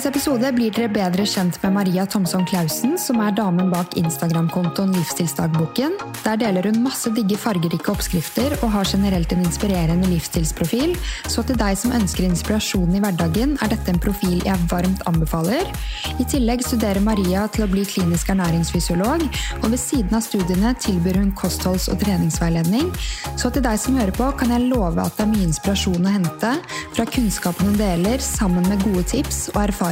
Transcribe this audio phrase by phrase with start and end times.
[0.00, 4.94] dagens episode blir dere bedre kjent med Maria Thomsson Clausen, som er damen bak Instagram-kontoen
[4.96, 5.98] Livsstilsdagboken.
[6.24, 10.94] Der deler hun masse digge fargerike oppskrifter og har generelt en inspirerende livsstilsprofil.
[11.28, 15.68] Så til deg som ønsker inspirasjon i hverdagen, er dette en profil jeg varmt anbefaler.
[16.16, 19.26] I tillegg studerer Maria til å bli klinisk ernæringsfysiolog,
[19.60, 22.88] og ved siden av studiene tilbyr hun kostholds- og treningsveiledning.
[23.36, 26.16] Så til deg som hører på, kan jeg love at det er mye inspirasjon å
[26.16, 26.56] hente
[26.96, 29.89] fra kunnskapen hun deler, sammen med gode tips og erfaringer.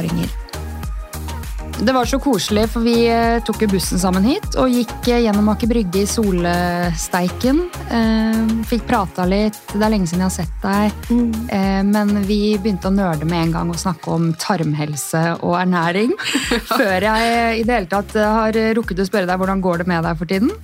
[1.79, 5.21] Det var så koselig, for vi eh, tok jo bussen sammen hit og gikk eh,
[5.23, 7.61] gjennom Aker Brygge i solsteiken.
[7.95, 9.55] Eh, fikk prata litt.
[9.71, 11.07] Det er lenge siden jeg har sett deg.
[11.09, 11.87] Mm.
[11.93, 16.11] men vi begynte å nerde med en gang og snakke om tarmhelse og ernæring.
[16.81, 20.03] før jeg i det hele tatt har rukket å spørre deg hvordan går det med
[20.03, 20.51] deg for tiden.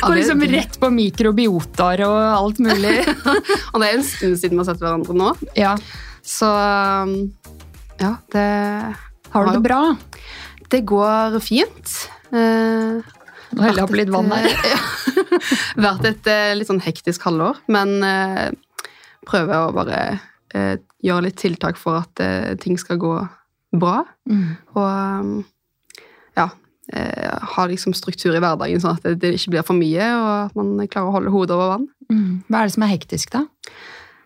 [0.00, 3.02] Og liksom rett på mikrobiotaer og alt mulig.
[3.04, 5.34] Og det er en stund siden vi har sett hverandre nå.
[5.58, 5.74] Ja.
[6.24, 7.12] Så um,
[8.00, 8.46] ja, det
[9.30, 9.80] Har du det bra?
[10.70, 11.92] Det går fint.
[12.30, 13.00] Eh,
[13.50, 14.50] Nå heller jeg opp litt vann her.
[14.70, 14.80] Ja.
[15.78, 18.50] Vært et eh, litt sånn hektisk halvår, men eh,
[19.26, 20.00] prøver å bare
[20.54, 20.76] eh,
[21.06, 23.12] gjøre litt tiltak for at eh, ting skal gå
[23.76, 24.00] bra.
[24.30, 24.48] Mm.
[24.74, 25.30] Og um,
[26.38, 26.48] ja,
[26.92, 30.30] eh, ha liksom struktur i hverdagen, sånn at det, det ikke blir for mye, og
[30.48, 31.88] at man klarer å holde hodet over vann.
[32.10, 32.28] Mm.
[32.48, 33.44] Hva er det som er hektisk, da?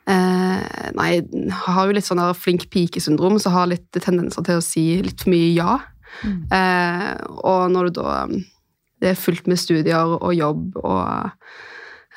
[0.05, 4.65] Eh, nei, jeg har jo litt sånn flink pike-syndrom, så har litt tendenser til å
[4.65, 5.79] si litt for mye ja.
[6.21, 6.43] Mm.
[6.53, 7.07] Eh,
[7.41, 8.37] og når du da um,
[9.03, 11.33] Det er fullt med studier og jobb og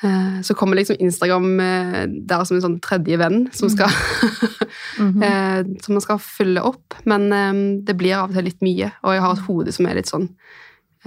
[0.06, 3.90] eh, Så kommer liksom Instagram eh, der som en sånn tredje venn som skal
[5.02, 6.94] mm eh, Som man skal fylle opp.
[7.10, 7.26] Men
[7.88, 10.12] det blir av og til litt mye, og jeg har et hode som er litt
[10.12, 10.28] sånn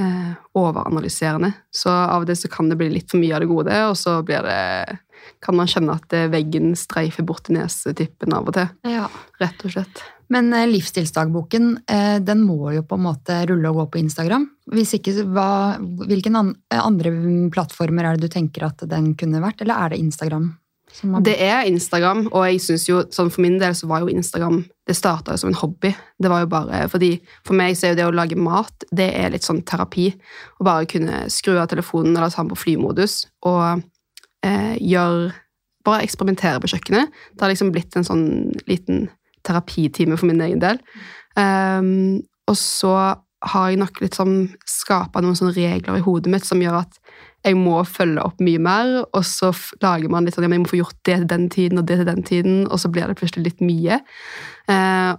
[0.01, 1.53] eh, overanalyserende.
[1.71, 3.95] Så av og til så kan det bli litt for mye av det gode, og
[3.99, 4.97] så blir det
[5.41, 8.67] kan man kjenne at eh, veggen streifer bort til nesetippen av og til.
[8.87, 9.07] Ja.
[9.41, 10.03] Rett og slett.
[10.31, 14.45] Men eh, livsstilsdagboken eh, den må jo på en måte rulle og gå på Instagram.
[14.71, 15.49] Hvis ikke, hva,
[16.07, 16.31] Hvilke
[16.77, 17.11] andre
[17.51, 20.51] plattformer er det du tenker at den kunne vært, eller er det Instagram?
[21.01, 24.09] Har- Det er Instagram, og jeg synes jo, sånn for min del så var jo
[24.11, 25.93] Instagram Det starta jo som en hobby.
[26.19, 27.13] Det var jo bare fordi
[27.47, 30.09] For meg så er jo det å lage mat det er litt sånn terapi.
[30.59, 33.83] Å bare kunne skru av telefonen eller ta den på flymodus og
[34.45, 35.31] eh, gjør
[35.81, 37.09] Bare eksperimentere på kjøkkenet.
[37.33, 38.25] Det har liksom blitt en sånn
[38.69, 39.07] liten
[39.41, 40.77] terapitime for min egen del.
[41.33, 42.91] Um, og så
[43.41, 44.35] har jeg nok litt sånn
[44.69, 46.99] skapa noen sånne regler i hodet mitt som gjør at
[47.41, 49.49] jeg må følge opp mye mer, og så
[49.81, 51.87] lager man litt sånn, ja, men jeg må få gjort det til den tiden og
[51.89, 53.97] det til den tiden, og så blir det plutselig litt mye.
[54.69, 55.13] Eh,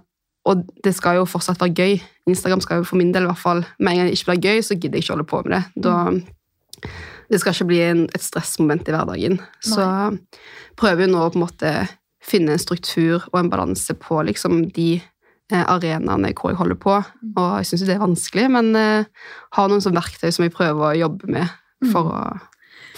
[0.47, 1.97] og det skal jo fortsatt være gøy.
[2.31, 4.47] Instagram skal jo for min del i hvert fall, med en gang det ikke blir
[4.47, 5.83] gøy, så gidder jeg ikke holde på med det.
[5.83, 5.97] Da,
[7.33, 9.39] det skal ikke bli en, et stressmoment i hverdagen.
[9.65, 9.87] Så
[10.79, 11.73] prøver jo nå å på en måte
[12.23, 16.99] finne en struktur og en balanse på liksom de eh, arenaene hvor jeg holder på.
[17.33, 19.09] Og jeg syns det er vanskelig, men eh,
[19.57, 21.59] har noen sånne verktøy som jeg prøver å jobbe med
[21.91, 22.23] for å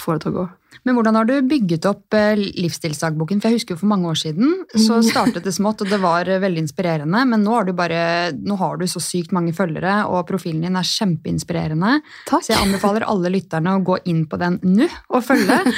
[0.02, 0.46] få det til å gå.
[0.86, 3.42] Men hvordan har du bygget opp eh, livsstilsdagboken?
[3.42, 6.30] For jeg husker jo for mange år siden så startet det smått, og det var
[6.30, 7.24] eh, veldig inspirerende.
[7.32, 8.04] Men nå har du bare,
[8.38, 11.98] nå har du så sykt mange følgere, og profilen din er kjempeinspirerende.
[12.30, 12.46] Takk.
[12.46, 15.62] Så jeg anbefaler alle lytterne å gå inn på den nå og følge.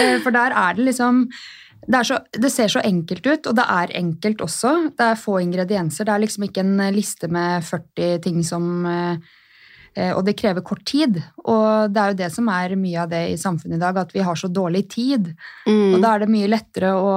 [0.00, 1.24] Eh, For der er det liksom
[1.90, 4.72] det, så, det ser så enkelt ut, og det er enkelt også.
[4.96, 6.06] Det er få ingredienser.
[6.06, 9.30] Det er liksom ikke en liste med 40 ting som eh,
[10.14, 11.16] Og det krever kort tid.
[11.42, 14.12] Og det er jo det som er mye av det i samfunnet i dag, at
[14.14, 15.32] vi har så dårlig tid.
[15.66, 15.96] Mm.
[15.96, 17.14] Og da er det mye lettere å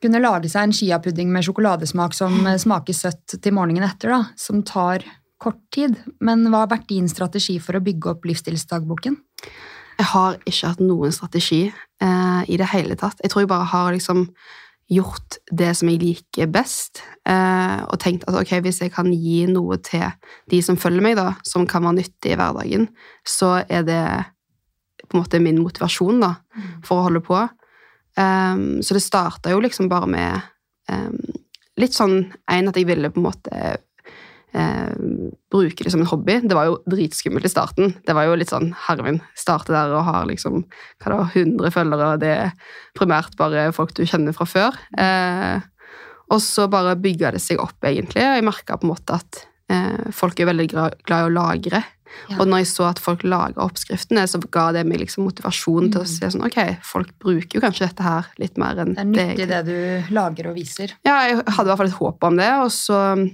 [0.00, 4.20] kunne lage seg en chiapudding med sjokoladesmak som eh, smaker søtt til morgenen etter, da,
[4.38, 5.04] som tar
[5.40, 5.98] kort tid.
[6.24, 9.18] Men hva har vært din strategi for å bygge opp livsstilsdagboken?
[10.00, 13.20] Jeg har ikke hatt noen strategi eh, i det hele tatt.
[13.20, 14.26] Jeg tror jeg bare har liksom
[14.90, 19.44] gjort det som jeg liker best, eh, og tenkt at ok, hvis jeg kan gi
[19.50, 20.08] noe til
[20.50, 22.88] de som følger meg, da, som kan være nyttig i hverdagen,
[23.26, 24.02] så er det
[25.06, 26.34] på en måte min motivasjon da,
[26.86, 27.38] for å holde på.
[28.18, 30.48] Um, så det starta jo liksom bare med
[30.90, 31.16] um,
[31.80, 33.60] litt sånn en at jeg ville på en måte
[34.54, 34.92] eh,
[35.50, 36.40] bruke det som en hobby.
[36.46, 37.94] Det var jo dritskummelt i starten.
[38.06, 40.64] Det var jo litt sånn Hervin, starte der og har liksom
[41.02, 42.52] hva da, 100 følgere, og det er
[42.98, 44.76] primært bare folk du kjenner fra før.
[44.98, 45.60] Eh,
[46.30, 48.22] og så bare bygga det seg opp, egentlig.
[48.22, 51.82] og Jeg merka på en måte at eh, folk er veldig glad i å lagre.
[52.28, 52.40] Ja.
[52.40, 56.00] Og når jeg så at folk laga oppskriftene, så ga det meg liksom motivasjon til
[56.00, 56.10] å Mm.
[56.10, 59.38] se sånn, ok, folk bruker jo kanskje dette her litt mer enn Det er nyttig
[59.38, 60.90] jeg- det du lager og viser.
[61.04, 63.30] ja, jeg hadde i hvert fall et håp om det, og så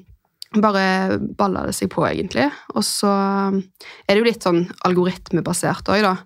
[0.65, 2.49] bare balla det seg på, egentlig.
[2.75, 6.17] Og så er det jo litt sånn algoritmebasert òg, da.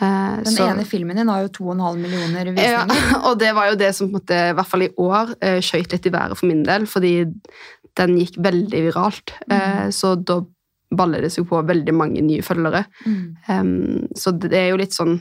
[0.00, 2.88] Eh, Den så- ene filmen din har jo 2,5 millioner visninger.
[2.88, 5.34] ja, og det var jo det som på en måte, i hvert fall i år
[5.40, 7.14] eh, skjøt litt i været for min del, fordi
[7.96, 9.34] den gikk veldig viralt.
[9.50, 10.40] Eh, så da
[10.92, 12.84] baller det seg på veldig mange nye følgere.
[13.06, 13.36] Mm.
[13.48, 15.20] Um, så det er jo litt sånn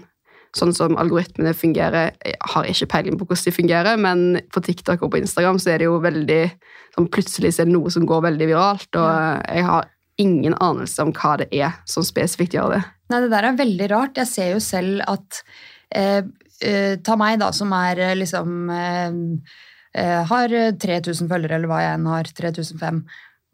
[0.57, 5.05] Sånn som algoritmene fungerer Jeg har ikke peiling på hvordan de fungerer, men på TikTok
[5.05, 6.41] og på Instagram så er det jo veldig
[6.95, 9.87] sånn Plutselig er det noe som går veldig viralt, og jeg har
[10.19, 12.81] ingen anelse om hva det er som spesifikt gjør det.
[13.11, 14.19] Nei, det der er veldig rart.
[14.19, 15.41] Jeg ser jo selv at
[15.95, 16.21] eh,
[16.61, 19.17] eh, Ta meg, da, som er eh, liksom eh,
[19.97, 22.31] eh, Har 3000 følgere, eller hva jeg enn har.
[22.41, 23.01] 3005.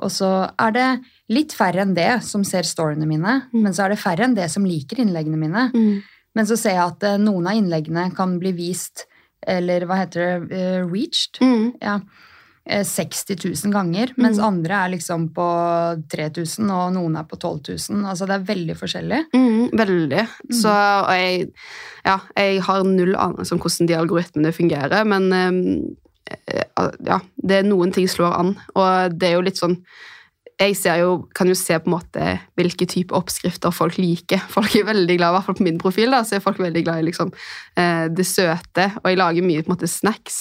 [0.06, 0.90] Og så er det
[1.34, 4.46] litt færre enn det som ser storyene mine, men så er det færre enn det
[4.54, 5.64] som liker innleggene mine.
[6.38, 9.08] Men så ser jeg at eh, noen av innleggene kan bli vist,
[9.48, 11.72] eller hva heter det, eh, reached, Mm.
[11.82, 11.96] ja,
[12.68, 15.48] eh, 60 000 ganger, mens andre er liksom på
[16.12, 18.06] 3000, og noen er på 12 000.
[18.12, 19.22] Altså det er veldig forskjellig.
[19.34, 20.26] Mm, veldig.
[20.52, 21.48] Så og jeg,
[22.06, 26.64] ja, jeg har null anelse om hvordan de algoritmene fungerer, men eh,
[27.08, 29.78] ja, det er noen ting slår an, og det er jo litt sånn
[30.58, 34.42] jeg jo, kan jo se på en måte hvilke type oppskrifter folk liker.
[34.56, 36.84] Folk er veldig glad, i hvert fall på min profil, da, så er folk veldig
[36.86, 37.34] glad i liksom,
[37.78, 38.90] eh, det søte.
[39.04, 40.40] Og jeg lager mye på en måte snacks,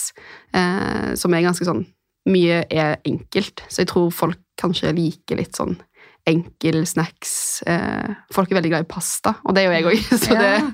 [0.57, 1.85] eh, som er ganske sånn
[2.27, 5.77] Mye er enkelt, så jeg tror folk kanskje liker litt sånn
[6.27, 7.63] enkel snacks.
[7.67, 10.49] Eh, folk er veldig glad i pasta, og det er jo jeg òg, så det
[10.57, 10.65] Ja.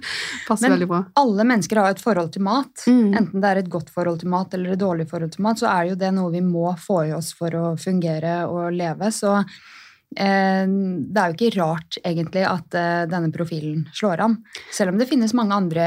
[0.49, 1.00] passer Men veldig bra.
[1.20, 2.87] alle mennesker har et forhold til mat.
[2.88, 3.12] Mm.
[3.20, 5.69] Enten det er et godt forhold til mat eller et dårlig forhold til mat, så
[5.69, 9.12] er jo det noe vi må få i oss for å fungere og leve.
[9.12, 14.38] Så eh, det er jo ikke rart egentlig at eh, denne profilen slår an.
[14.72, 15.87] Selv om det finnes mange andre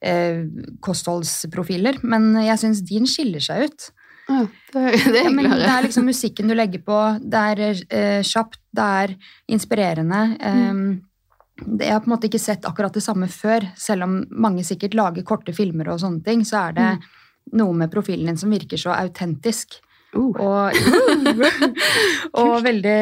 [0.00, 0.40] eh,
[0.84, 2.00] kostholdsprofiler.
[2.04, 3.90] Men jeg syns din skiller seg ut.
[4.28, 4.82] Ja, det,
[5.12, 6.98] det er Ja, men det er liksom musikken du legger på.
[7.20, 9.16] Det er eh, kjapt, det er
[9.52, 10.22] inspirerende.
[10.40, 10.86] Mm.
[10.94, 13.66] Eh, det, jeg har på en måte ikke sett akkurat det samme før.
[13.78, 17.04] Selv om mange sikkert lager korte filmer og sånne ting, så er det Mm.
[17.60, 19.76] noe med profilen din som virker så autentisk.
[20.16, 20.72] Uh, Og,
[22.40, 22.98] og veldig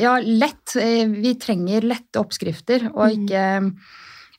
[0.00, 0.76] ja, lett.
[0.76, 3.24] Eh, Vi trenger lette oppskrifter, og Mm.
[3.26, 3.72] ikke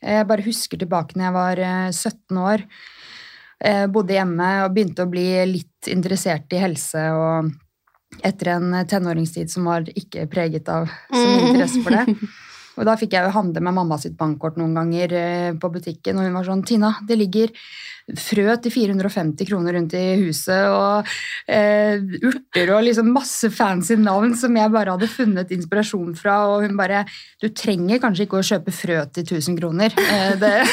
[0.02, 2.62] Jeg bare husker tilbake når jeg var eh, 17 år.
[3.64, 7.10] Eh, Bodde hjemme og begynte å bli litt interessert i helse.
[7.14, 7.52] og
[8.26, 11.50] etter en tenåringstid som var ikke preget av så mye Mm.
[11.50, 12.06] interesse for det.
[12.78, 16.20] Og da fikk jeg jo handle med mamma sitt bankkort noen ganger eh, på butikken,
[16.20, 17.54] og hun var sånn 'Tina, det ligger
[18.18, 21.10] frø til 450 kroner rundt i huset', og
[21.48, 26.66] eh, urter og liksom masse fancy navn som jeg bare hadde funnet inspirasjon fra, og
[26.66, 27.06] hun bare
[27.42, 29.94] 'Du trenger kanskje ikke å kjøpe frø til 1000 kroner'.
[29.98, 30.66] Eh,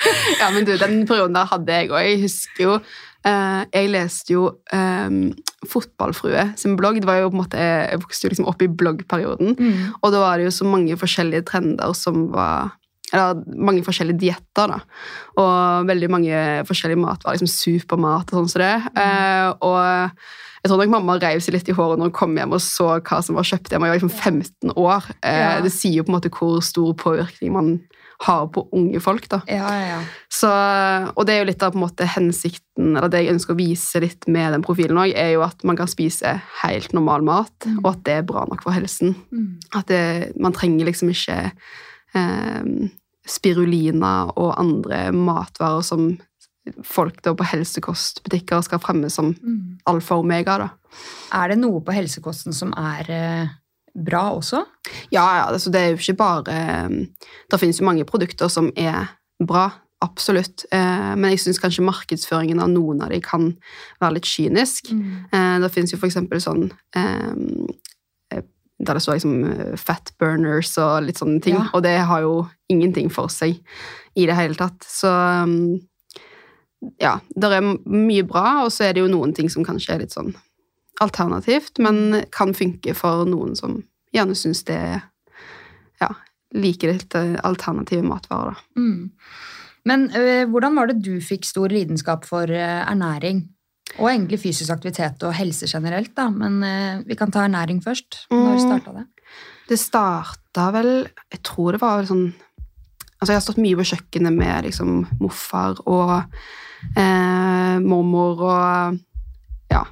[0.40, 2.00] Ja, men du, den perioden der hadde jeg òg.
[2.06, 2.76] Jeg husker jo
[3.24, 5.32] Jeg leste jo um,
[5.68, 7.00] Fotballfrue sin blogg.
[7.02, 9.56] Det var jo på en måte, Jeg vokste jo liksom opp i bloggperioden.
[9.58, 12.72] mm, Og da var det jo så mange forskjellige trender som var
[13.12, 14.76] Eller mange forskjellige dietter, da.
[15.36, 16.32] Og veldig mange
[16.68, 17.40] forskjellige matvarer.
[17.40, 18.76] Liksom supermat og sånn som det.
[19.02, 20.12] Eh, og
[20.62, 23.00] jeg tror nok mamma reiv seg litt i håret når hun kom hjem og så
[23.02, 23.88] hva som var kjøpt hjemme.
[23.90, 25.10] Jeg var liksom 15 år.
[25.24, 25.60] Eh, Ja.
[25.60, 27.80] Det sier jo på en måte hvor stor påvirkning man
[28.20, 29.28] har på unge folk.
[29.32, 29.40] da.
[29.48, 30.00] ja, ja, ja.
[30.28, 30.48] Så,
[31.16, 33.58] og det er jo litt av på en måte hensikten, eller det jeg ønsker å
[33.58, 37.68] vise litt med den profilen òg, er jo at man kan spise helt normal mat,
[37.80, 39.14] og at det er bra nok for helsen.
[39.32, 39.48] Mm.
[39.74, 40.02] At det,
[40.40, 41.38] man trenger liksom ikke
[42.14, 42.90] eh,
[43.30, 46.10] spirulina og andre matvarer som
[46.84, 49.78] folk da på helsekostbutikker skal fremme som Mm.
[49.88, 50.58] alfa og omega.
[50.58, 50.68] da.
[51.32, 53.48] Er det noe på helsekosten som er eh,
[53.94, 54.64] bra også?
[55.12, 56.58] Ja, ja, altså det er jo ikke bare
[57.50, 59.70] Det finnes jo mange produkter som er bra,
[60.04, 60.64] absolutt.
[60.72, 63.50] Eh, men jeg syns kanskje markedsføringen av noen av dem kan
[64.00, 64.92] være litt kynisk.
[64.92, 65.62] Mm.
[65.62, 68.40] det finnes jo for eksempel sånn eh,
[68.80, 71.58] Der det står liksom eh, fat burners og litt sånne ting.
[71.58, 71.68] Ja.
[71.76, 73.60] Og det har jo ingenting for seg
[74.16, 74.80] i det hele tatt.
[74.88, 75.80] Så um,
[77.00, 80.04] ja, det er mye bra, og så er det jo noen ting som kanskje er
[80.04, 80.32] litt sånn
[81.00, 83.78] alternativt, men kan funke for noen som
[84.14, 84.80] gjerne syns det
[86.00, 86.10] ja,
[86.56, 88.56] liker litt eh, alternative matvarer.
[88.58, 88.80] da.
[88.80, 89.10] Mm.
[89.88, 93.46] Men ø, hvordan var det du fikk stor lidenskap for ø, ernæring?
[93.98, 96.28] Og egentlig fysisk aktivitet og helse generelt, da.
[96.30, 96.74] Men ø,
[97.08, 98.26] vi kan ta ernæring først.
[98.30, 98.60] Når Mm.
[98.66, 99.06] starta det?
[99.70, 102.32] Det starta vel Jeg tror det var sånn
[103.20, 106.12] Altså, jeg har stått mye på kjøkkenet med liksom morfar og
[106.96, 108.98] eh, mormor og
[109.70, 109.82] ja,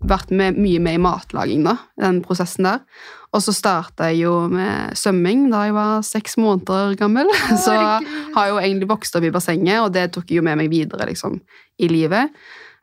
[0.00, 2.84] vært med, mye med i matlaging, da, den prosessen der.
[3.30, 7.28] Og så starta jeg jo med svømming da jeg var seks måneder gammel.
[7.64, 10.58] Så har jeg jo egentlig vokst opp i bassenget, og det tok jeg jo med
[10.58, 11.38] meg videre liksom,
[11.78, 12.34] i livet.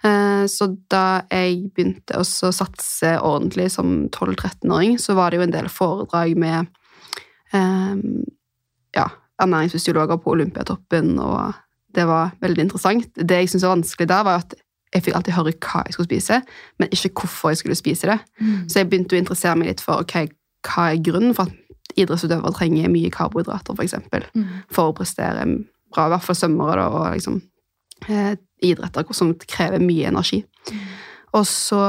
[0.07, 5.55] Eh, Så da jeg begynte å satse ordentlig som 12-13-åring, så var det jo en
[5.57, 6.69] del foredrag med
[7.51, 7.95] eh,
[8.95, 9.09] ja,
[9.43, 11.57] ernæringsfysiologer på Olympiatoppen, og
[11.97, 13.11] det var veldig interessant.
[13.17, 14.55] Det jeg syntes var vanskelig der, var at
[14.93, 16.41] jeg fikk alltid høre hva jeg skulle spise,
[16.79, 18.19] men ikke hvorfor jeg skulle spise det.
[18.39, 18.69] Mm.
[18.69, 20.29] Så jeg begynte å interessere meg litt for okay,
[20.67, 24.45] hva er grunnen for at idrettsutøvere trenger mye karbohydrater, for eksempel, Mm.
[24.71, 25.45] for å prestere
[25.93, 27.41] bra, i hvert fall svømmere og liksom,
[28.09, 30.43] eh, idretter som krever mye energi.
[31.33, 31.79] Og så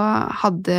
[0.42, 0.78] hadde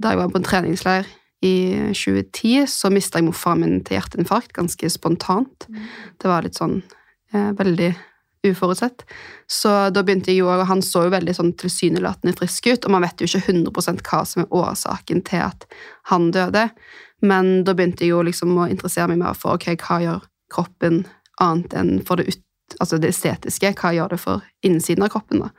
[0.00, 1.06] Da jeg var på en treningsleir
[1.42, 5.66] i 2010, så mista jeg morfaren min til hjerteinfarkt ganske spontant.
[6.18, 6.82] Det var litt sånn
[7.32, 7.94] eh, veldig
[8.46, 9.04] uforutsett.
[9.50, 12.94] Så da begynte jeg jo, og han så jo veldig sånn tilsynelatende frisk ut, og
[12.94, 15.68] man vet jo ikke 100 hva som er årsaken til at
[16.12, 16.68] han døde.
[17.24, 21.02] Men da begynte jeg jo liksom å interessere meg mer for ok, hva gjør kroppen
[21.42, 23.74] annet enn for det, ut, altså det estetiske.
[23.78, 25.52] Hva gjør det for innsiden av kroppen, da?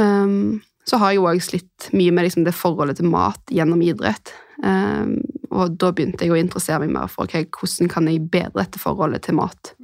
[0.00, 3.82] Um, så har jeg jo òg slitt mye med liksom det forholdet til mat gjennom
[3.84, 4.32] idrett.
[4.64, 5.20] Um,
[5.52, 8.80] og da begynte jeg å interessere meg mer for ok, hvordan kan jeg bedre dette
[8.82, 9.74] forholdet til mat.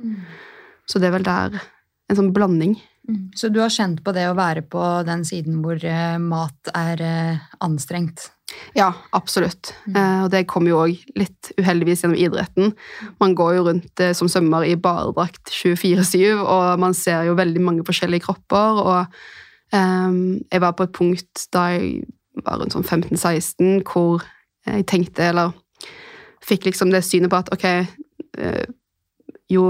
[0.88, 1.59] Så det er vel der
[2.09, 2.79] en sånn blanding.
[3.09, 3.29] Mm.
[3.37, 7.05] Så du har kjent på det å være på den siden hvor eh, mat er
[7.05, 8.31] eh, anstrengt?
[8.77, 9.73] Ja, absolutt.
[9.95, 12.73] Eh, og det kommer jo òg litt uheldigvis gjennom idretten.
[13.21, 17.65] Man går jo rundt eh, som svømmer i baredrakt 24-7, og man ser jo veldig
[17.65, 18.81] mange forskjellige kropper.
[18.85, 22.09] Og eh, jeg var på et punkt da jeg
[22.45, 24.25] var rundt sånn 15-16, hvor
[24.69, 25.57] jeg tenkte, eller
[26.45, 27.65] fikk liksom det synet på at ok,
[29.50, 29.65] jo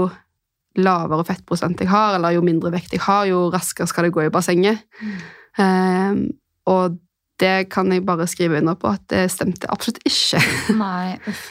[0.77, 4.25] lavere fettprosent jeg har, eller jo mindre vekt jeg har, jo raskere skal det gå
[4.25, 4.83] i bassenget.
[5.59, 6.19] Eh,
[6.69, 6.99] og
[7.39, 10.41] det kan jeg bare skrive under på at det stemte absolutt ikke.
[10.83, 11.47] Nei, uff.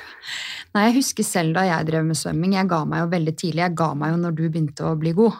[0.77, 2.53] Nei, jeg husker selv da jeg drev med svømming.
[2.59, 3.63] Jeg ga meg jo veldig tidlig.
[3.65, 5.39] Jeg ga meg jo når du begynte å bli god.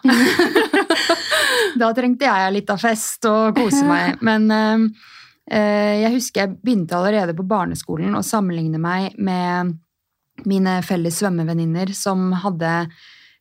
[1.81, 4.17] da trengte jeg litt av fest og kose meg.
[4.29, 9.77] Men eh, jeg husker jeg begynte allerede på barneskolen å sammenligne meg med
[10.49, 12.73] mine felles svømmevenninner som hadde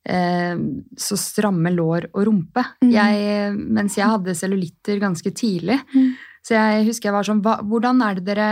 [0.07, 2.63] så stramme lår og rumpe.
[2.79, 2.91] Mm.
[2.93, 5.75] Jeg, mens jeg hadde cellulitter ganske tidlig.
[5.91, 6.13] Mm.
[6.47, 8.49] Så jeg husker jeg var sånn hva, Hvordan er det dere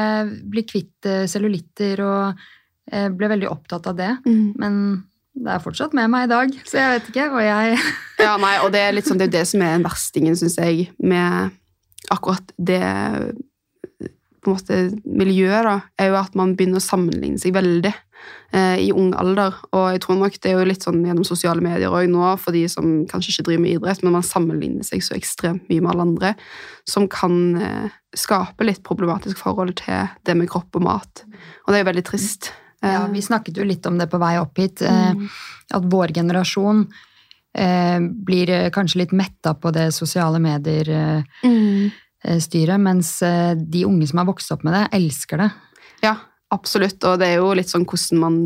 [0.52, 2.02] blir kvitt eh, cellulitter?
[2.04, 2.46] Og
[2.92, 4.12] eh, ble veldig opptatt av det.
[4.60, 4.82] Men
[5.36, 7.28] det er fortsatt med meg i dag, så jeg vet ikke.
[7.36, 7.80] Og jeg
[8.26, 10.90] Ja, nei, og det er litt sånn, det er det som er verstingen, syns jeg,
[11.04, 11.56] med
[12.14, 12.84] akkurat det
[14.46, 18.04] på en måte miljøet, da, er jo at man begynner å sammenligne seg veldig eh,
[18.56, 19.56] i ung alder.
[19.76, 22.52] Og jeg tror nok det er jo litt sånn gjennom sosiale medier òg nå, for
[22.56, 25.92] de som kanskje ikke driver med idrett, men man sammenligner seg så ekstremt mye med
[25.92, 26.30] alle andre,
[26.88, 31.26] som kan eh, skape litt problematisk forhold til det med kropp og mat.
[31.66, 32.42] Og det er jo veldig trist.
[32.82, 34.82] ja, Eh, Vi snakket jo litt om det på vei opp hit.
[34.82, 35.30] mm.
[35.74, 36.88] at vår generasjon
[37.58, 42.84] eh, blir eh, kanskje litt metta på det sosiale medier-styret, mm.
[42.84, 45.50] mens eh, de unge som har vokst opp med det, elsker det.
[46.04, 46.16] Ja,
[46.56, 47.00] absolutt.
[47.04, 48.40] Og det er jo litt sånn hvordan man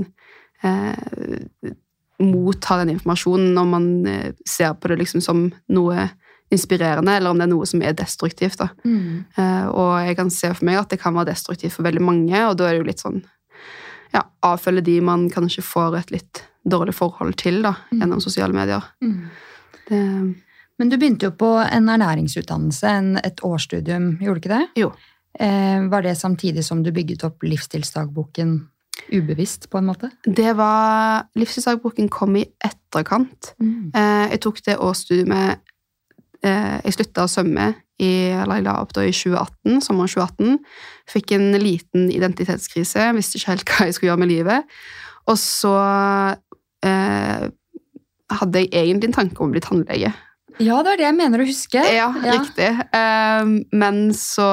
[0.65, 1.73] eh,
[2.19, 6.09] mottar den informasjonen når man eh, ser på det liksom som noe
[6.49, 8.57] inspirerende, eller om det er noe som er destruktivt.
[8.57, 8.71] da.
[9.37, 12.45] Eh, og jeg kan se for meg at det kan være destruktivt for veldig mange,
[12.47, 13.21] og da er det jo litt sånn
[14.15, 18.83] ja, avfølge de man kanskje får et litt dårlig forhold til da, gjennom sosiale medier.
[19.87, 19.99] Det,
[20.79, 24.65] Men du begynte jo på en ernæringsutdannelse, en, et årsstudium, gjorde du ikke det?
[24.81, 24.91] jo.
[25.39, 28.57] Eh, var det samtidig som du bygget opp livsstilsdagboken
[29.15, 30.11] ubevisst, på en måte?
[30.25, 33.53] Det var Livsstilsdagboken kom i etterkant.
[33.95, 35.29] Eh, jeg tok det årsstudiet
[36.43, 40.59] eh, Jeg slutta å svømme i, eller jeg la opp da i 2018, sommeren 2018.
[41.11, 44.79] Fikk en liten identitetskrise, visste ikke helt hva jeg skulle gjøre med livet.
[45.29, 45.75] Og så
[46.85, 47.47] eh,
[48.39, 50.13] hadde jeg egentlig en tanke om å bli tannlege.
[50.59, 51.81] Ja, det var det jeg mener å huske.
[51.95, 52.67] Ja, riktig.
[52.67, 54.47] Eh, men så,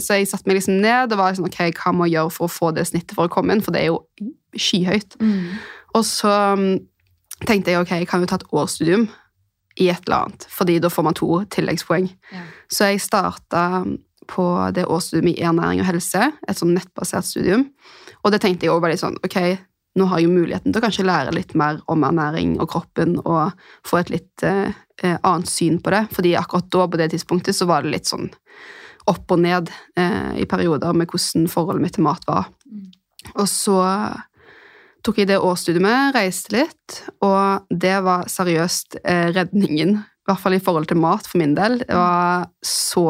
[0.00, 2.48] så jeg satte meg liksom ned og var sånn, ok, hva må jeg gjøre for
[2.48, 4.00] å få det snittet for å komme inn, for det er jo
[4.56, 5.18] skyhøyt.
[5.20, 5.58] Mm.
[5.98, 6.70] Og så mm,
[7.44, 9.08] tenkte jeg ok, jeg kan jo ta et årsstudium
[9.80, 12.08] i et eller annet, fordi da får man to tilleggspoeng.
[12.32, 12.44] Ja.
[12.72, 13.84] Så jeg starta
[14.30, 17.68] på det årsstudium i ernæring og helse, et sånn nettbasert studium.
[18.24, 19.40] Og det tenkte jeg også var litt sånn, ok,
[19.98, 23.16] nå har jeg jo muligheten til å kanskje lære litt mer om ernæring og kroppen,
[23.24, 24.44] og få et litt
[25.02, 26.04] eh, annet syn på det.
[26.14, 28.30] Fordi akkurat da, på det tidspunktet, så var det litt sånn
[29.10, 32.50] opp og ned eh, i perioder med hvordan forholdet mitt til mat var.
[32.68, 32.90] Mm.
[33.34, 33.80] Og så
[35.04, 40.42] tok jeg det årsstudiet, med, reiste litt, og det var seriøst eh, redningen, i hvert
[40.42, 41.80] fall i forhold til mat for min del.
[41.82, 43.06] Det var så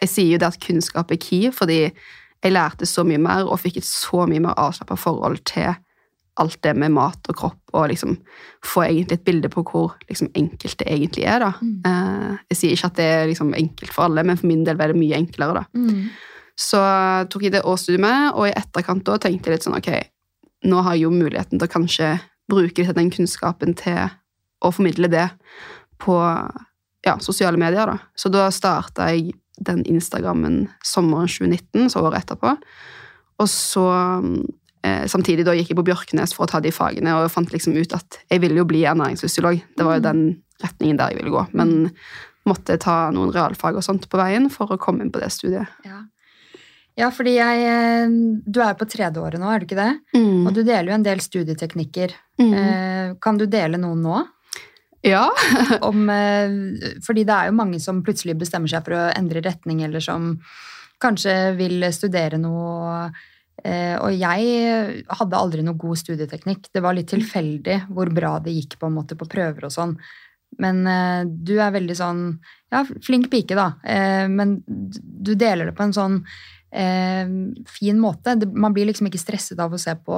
[0.00, 1.90] Jeg sier jo det at kunnskap er key, fordi
[2.40, 5.74] jeg lærte så mye mer og fikk et så mye mer avslappa forhold til
[6.42, 8.16] alt det med mat og kropp, og liksom
[8.66, 11.44] få egentlig et bilde på hvor liksom, enkelt det egentlig er.
[11.44, 11.52] da.
[11.60, 11.76] Mm.
[11.86, 14.78] Eh, jeg sier ikke at det er liksom, enkelt for alle, men for min del
[14.80, 15.62] var det mye enklere.
[15.62, 15.66] da.
[15.76, 16.08] Mm.
[16.60, 16.80] Så
[17.32, 19.92] tok jeg det årsstudiet med, og i etterkant da tenkte jeg litt sånn ok,
[20.68, 22.10] nå har jeg jo muligheten til å kanskje
[22.50, 24.10] bruke litt av den kunnskapen til
[24.60, 25.28] å formidle det
[26.00, 26.16] på
[27.06, 27.88] ja, sosiale medier.
[27.88, 28.12] Da.
[28.18, 32.54] Så da starta jeg den Instagrammen sommeren 2019, så året etterpå.
[33.40, 34.28] Og så eh,
[34.80, 37.92] Samtidig da gikk jeg på Bjørknes for å ta de fagene, og fant liksom ut
[37.92, 39.60] at jeg ville jo bli ernæringsfysiolog.
[39.76, 40.22] Det var jo den
[40.62, 41.42] retningen der jeg ville gå.
[41.52, 41.90] Men
[42.48, 45.68] måtte ta noen realfag og sånt på veien for å komme inn på det studiet.
[45.84, 46.00] Ja.
[46.98, 48.10] Ja, fordi jeg eh,
[48.44, 49.92] Du er jo på tredjeåret nå, er du ikke det?
[50.16, 50.42] Mm.
[50.48, 52.12] Og du deler jo en del studieteknikker.
[52.42, 52.52] Mm.
[52.52, 54.20] Eh, Kan du dele noen nå?
[55.06, 55.28] Ja.
[55.88, 56.56] Om, eh,
[57.06, 60.34] fordi det er jo mange som plutselig bestemmer seg for å endre retning, eller som
[61.00, 63.06] kanskje vil studere noe.
[63.64, 66.70] Eh, Og jeg hadde aldri noe god studieteknikk.
[66.72, 69.96] Det var litt tilfeldig hvor bra det gikk på en måte på prøver og sånn.
[70.60, 72.24] Men eh, du er veldig sånn
[72.70, 73.72] Ja, flink pike, da.
[73.84, 76.24] Eh, men du deler det på en sånn
[76.70, 78.36] fin måte.
[78.46, 80.14] Man blir liksom ikke stresset av å se på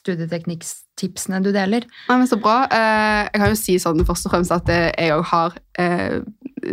[0.00, 1.86] studieteknikktipsene du deler.
[2.08, 2.64] Nei, men Så bra.
[2.70, 6.20] Eh, Jeg kan jo si sånn først og fremst at eh, jeg òg har eh,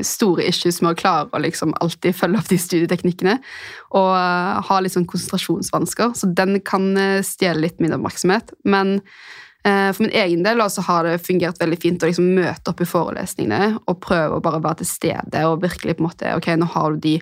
[0.02, 3.40] store issues med å klare å liksom alltid følge opp de studieteknikkene.
[3.98, 4.14] Og
[4.68, 6.92] har litt sånn konsentrasjonsvansker, så den kan
[7.24, 8.52] stjele litt min oppmerksomhet.
[8.68, 8.98] Men
[9.64, 12.88] for min egen del også har det fungert veldig fint å liksom møte opp i
[12.88, 16.68] forelesningene og prøve å bare være til stede og virkelig på en måte Ok, nå
[16.76, 17.16] har du de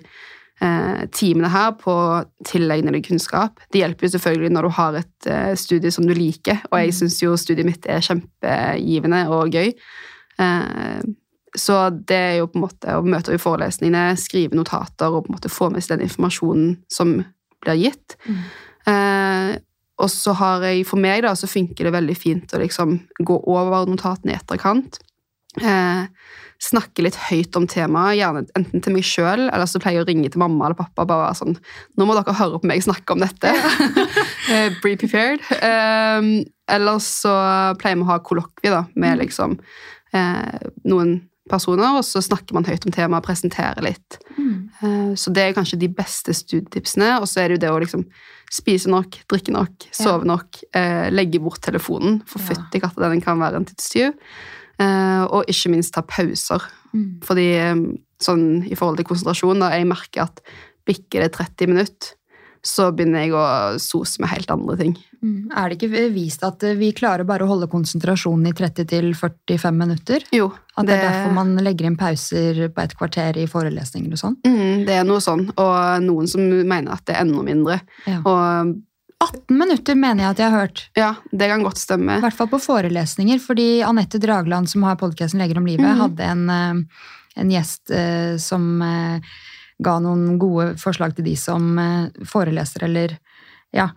[1.12, 3.60] timene her på å tilegne deg kunnskap.
[3.72, 6.94] Det hjelper jo selvfølgelig når du har et eh, studie som du liker, og jeg
[6.96, 9.74] syns jo studiet mitt er kjempegivende og gøy.
[10.40, 11.02] Eh,
[11.56, 15.32] så det er jo på en måte å møte i forelesningene, skrive notater og på
[15.32, 17.18] en måte få med seg den informasjonen som
[17.64, 18.16] blir gitt.
[18.88, 19.56] Eh,
[19.96, 23.38] og så har jeg, for meg da, så funker det veldig fint å liksom gå
[23.48, 25.00] over notatene i etterkant.
[25.56, 26.04] Eh,
[26.62, 30.08] snakke litt høyt om temaet, gjerne enten til meg sjøl, eller så pleier jeg å
[30.08, 31.56] ringe til mamma eller pappa og bare være sånn
[31.98, 33.52] Nå må dere høre på meg snakke om dette.
[34.46, 35.40] Eh, Be prepared.
[35.58, 37.32] Um, eller så
[37.80, 39.56] pleier vi å ha kollokvie da, med liksom
[40.14, 41.16] eh, noen
[41.50, 44.20] personer, og så snakker man høyt om temaet, presenterer litt.
[44.38, 47.16] Eh, Så det er kanskje de beste studietipsene.
[47.20, 48.06] Og så er det jo det å liksom
[48.54, 52.20] spise nok, drikke nok, sove nok, eh, legge bort telefonen.
[52.30, 52.52] For Ja.
[52.54, 54.14] fytti katta, den kan være en tidstyv.
[54.82, 56.64] Eh, og ikke minst ta pauser.
[56.92, 57.08] Mm.
[57.24, 57.82] Fordi eh,
[58.22, 60.44] sånn i forhold til konsentrasjon, da jeg merker at
[60.86, 62.14] bikker det 30 minutter,
[62.66, 63.42] så begynner jeg å
[63.78, 64.94] sose med helt andre ting.
[65.22, 65.52] Mm.
[65.54, 70.26] Er det ikke vist at vi klarer bare å holde konsentrasjonen i 30-45 minutter?
[70.34, 74.20] Jo, At det er derfor man legger inn pauser på et kvarter i forelesninger og
[74.20, 74.36] sånn?
[74.42, 75.46] mm, det er noe sånn.
[75.54, 77.78] Og noen som mener at det er enda mindre.
[78.08, 78.18] Ja.
[78.26, 78.74] Og
[79.24, 80.80] 18 minutter mener jeg at jeg har hørt.
[80.98, 82.18] ja, det kan godt stemme.
[82.18, 86.00] I hvert fall på forelesninger, fordi Anette Dragland, som har podkasten Leger om livet, mm.
[86.02, 87.04] hadde en, eh,
[87.40, 89.36] en gjest eh, som eh,
[89.80, 91.76] ga noen gode forslag til de som
[92.24, 93.16] foreleser, eller
[93.76, 93.88] ja.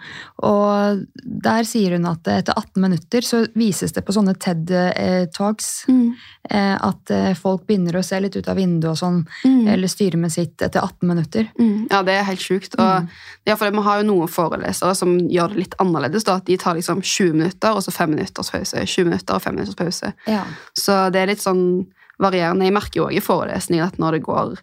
[0.45, 6.13] Og der sier hun at etter 18 minutter så vises det på sånne TED-talks Mm.
[6.49, 9.67] eh, at eh, folk begynner å se litt ut av vinduet og sånn, Mm.
[9.73, 11.47] eller styre med sitt etter 18 minutter.
[11.59, 11.87] Mm.
[11.91, 12.75] Ja, det er helt sjukt.
[12.79, 13.09] Og Mm.
[13.45, 16.23] ja, for Vi har jo noen forelesere som gjør det litt annerledes.
[16.23, 18.73] da, at De tar liksom 20 minutter og så 5 minutters pause.
[18.85, 20.13] 20 minutter og 5 minutters pause.
[20.27, 20.43] Ja.
[20.77, 21.87] Så det er litt sånn
[22.19, 22.63] varierende.
[22.65, 24.57] Jeg merker jo også i forelesninger at når det går eh,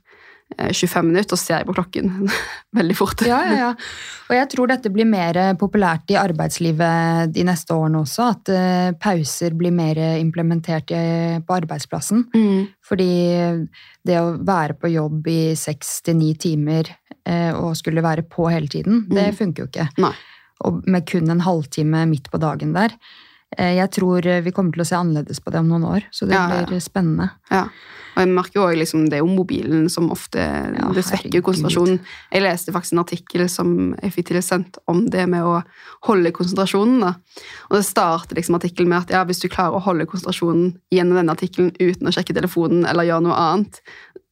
[0.57, 2.13] 25 minutter, så ser jeg på klokken
[2.79, 3.25] veldig fort.
[3.27, 3.71] Ja, ja, ja.
[4.31, 8.29] Og jeg tror dette blir mer populært i arbeidslivet de neste årene også.
[8.37, 11.03] At eh, pauser blir mer implementert i,
[11.43, 12.25] på arbeidsplassen.
[12.35, 12.63] Mm.
[12.87, 13.11] Fordi
[14.07, 16.89] det å være på jobb i seks til ni timer
[17.27, 19.37] eh, og skulle være på hele tiden, det Mm.
[19.43, 19.89] funker jo ikke.
[19.99, 20.15] Nei.
[20.65, 22.95] Og med kun en halvtime midt på dagen der.
[23.55, 26.27] Eh, jeg tror vi kommer til å se annerledes på det om noen år, så
[26.27, 26.67] det Ja, ja, ja.
[26.67, 27.31] blir spennende.
[27.51, 27.69] Ja.
[28.17, 30.41] Og jeg merker jo også, liksom, Det er jo mobilen som ofte
[30.95, 32.01] det svekker konsentrasjonen.
[32.33, 35.63] Jeg leste faktisk en artikkel som jeg fikk tilsendt om det med å
[36.09, 37.01] holde konsentrasjonen.
[37.01, 37.15] da.
[37.71, 41.17] Og det starter liksom artikkelen med at ja, hvis du klarer å holde konsentrasjonen gjennom
[41.21, 43.81] denne artikkelen uten å sjekke telefonen eller gjøre noe annet,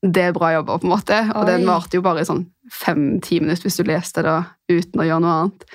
[0.02, 1.20] det er bra jobba, på en måte.
[1.36, 4.36] Og den varte jo bare i sånn fem-ti minutter hvis du leste det
[4.72, 5.66] uten å gjøre noe annet.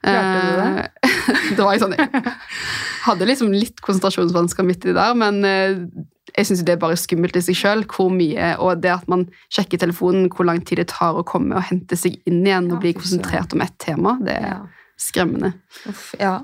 [0.00, 1.10] Klarte du det?
[1.56, 2.32] det var jeg sånn Jeg
[3.04, 5.82] hadde liksom litt konsentrasjonsvansker midt i det der, men eh,
[6.30, 9.26] jeg syns det er bare skummelt i seg sjøl hvor mye Og det at man
[9.52, 12.80] sjekker telefonen, hvor lang tid det tar å komme og hente seg inn igjen og
[12.84, 14.62] bli konsentrert om ett tema, det er
[15.00, 15.54] skremmende.
[15.88, 16.38] Uff, ja.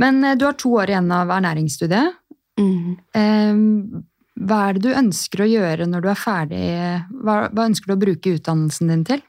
[0.00, 2.16] Men eh, du har to år igjen av ernæringsstudiet.
[2.58, 4.02] Mm.
[4.48, 6.62] Hva er det du ønsker å gjøre når du er ferdig?
[7.22, 9.22] Hva, hva ønsker du å bruke utdannelsen din til?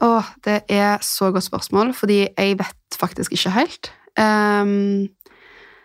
[0.00, 3.90] Åh, det er så godt spørsmål, fordi jeg vet faktisk ikke helt.
[4.16, 5.08] Um,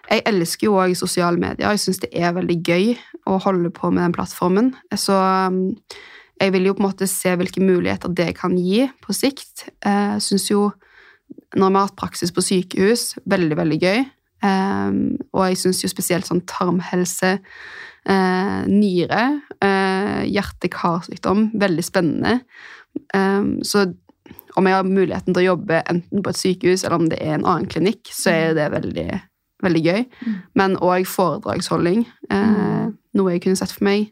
[0.10, 1.70] jeg elsker jo òg sosiale medier.
[1.74, 2.94] Jeg syns det er veldig gøy
[3.28, 4.74] å holde på med den plattformen.
[4.96, 5.76] Så um,
[6.42, 9.68] jeg vil jo på en måte se hvilke muligheter det kan gi på sikt.
[9.84, 10.70] Jeg syns jo,
[11.56, 14.06] når vi har hatt praksis på sykehus, veldig, veldig gøy.
[14.46, 17.38] Um, og jeg syns jo spesielt sånn tarmhelse,
[18.08, 19.24] uh, nyre,
[19.58, 22.40] uh, hjerte-karsykdom, veldig spennende.
[23.16, 23.88] Um, så
[24.56, 27.38] om jeg har muligheten til å jobbe enten på et sykehus eller om det er
[27.38, 29.08] en annen klinikk, så er det veldig,
[29.66, 30.04] veldig gøy.
[30.26, 30.36] Mm.
[30.62, 34.12] Men òg foredragsholding, uh, noe jeg kunne sett for meg.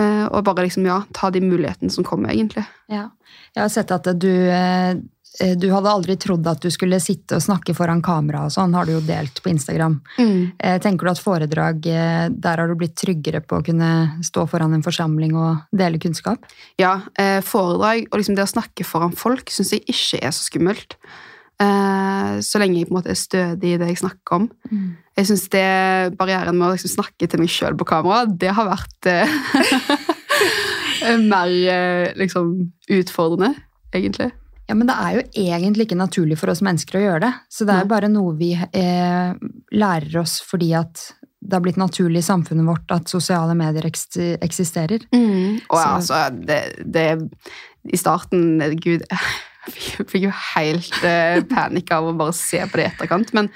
[0.00, 2.62] og bare liksom, ja, ta de mulighetene som kommer, egentlig.
[2.88, 3.10] Ja.
[3.52, 4.96] Jeg har sett at du Eh,
[5.38, 8.88] du hadde aldri trodd at du skulle sitte og snakke foran kamera og sånn, har
[8.88, 10.00] du jo delt på Instagram.
[10.18, 10.40] Mm.
[10.58, 14.48] Eh, tenker du at foredrag, eh, der har du blitt tryggere på å kunne stå
[14.50, 16.48] foran en forsamling og dele kunnskap?
[16.82, 16.98] Ja,
[17.46, 20.98] foredrag og liksom det å snakke foran folk syns jeg ikke er så skummelt.
[21.60, 24.46] Så lenge jeg på en måte er stødig i det jeg snakker om.
[24.70, 24.86] Mm.
[25.20, 25.44] Jeg syns
[26.16, 29.10] barrieren med å liksom snakke til meg sjøl på kamera, det har vært
[31.34, 31.52] mer
[32.16, 32.54] liksom
[32.96, 33.52] utfordrende,
[33.92, 34.30] egentlig.
[34.70, 37.30] Ja, Men det er jo egentlig ikke naturlig for oss mennesker å gjøre det.
[37.50, 39.32] Så det er jo bare noe vi eh,
[39.74, 41.08] lærer oss fordi at
[41.40, 45.02] det har blitt naturlig i samfunnet vårt at sosiale medier eksisterer.
[45.10, 45.58] Mm.
[45.64, 45.84] Og så.
[45.96, 47.06] altså, det, det,
[47.90, 52.86] I starten Gud, jeg fikk jo helt eh, panikk av å bare se på det
[52.86, 53.34] i etterkant.
[53.34, 53.50] Men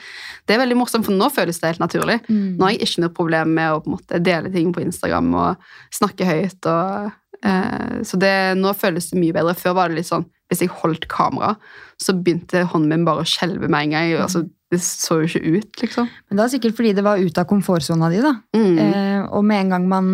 [0.49, 2.25] det er veldig morsomt, for nå føles det helt naturlig.
[2.27, 2.57] Mm.
[2.57, 6.27] Nå har jeg ikke noe problem med å måte dele ting på Instagram og snakke
[6.27, 6.59] høyt.
[6.67, 7.13] og
[7.45, 9.57] Eh, så det, nå føles det mye bedre.
[9.59, 11.55] Før var det litt sånn hvis jeg holdt kamera,
[12.01, 14.13] så begynte hånden min bare å skjelve med en gang.
[14.27, 16.11] Altså, det så jo ikke ut, liksom.
[16.29, 18.35] Men det er sikkert fordi det var ute av komfortsona di, da.
[18.57, 18.77] Mm.
[18.83, 20.13] Eh, og med en gang man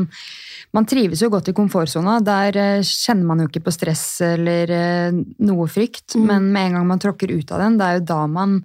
[0.76, 2.18] man trives jo godt i komfortsona.
[2.22, 6.14] Der eh, kjenner man jo ikke på stress eller eh, noe frykt.
[6.14, 6.26] Mm.
[6.28, 8.58] Men med en gang man tråkker ut av den, det er jo da man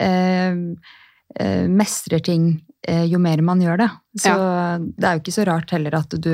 [0.00, 0.58] eh,
[1.68, 2.50] mestrer ting
[2.86, 3.88] jo mer man gjør det.
[4.22, 4.76] Så ja.
[4.78, 6.32] det er jo ikke så rart heller at du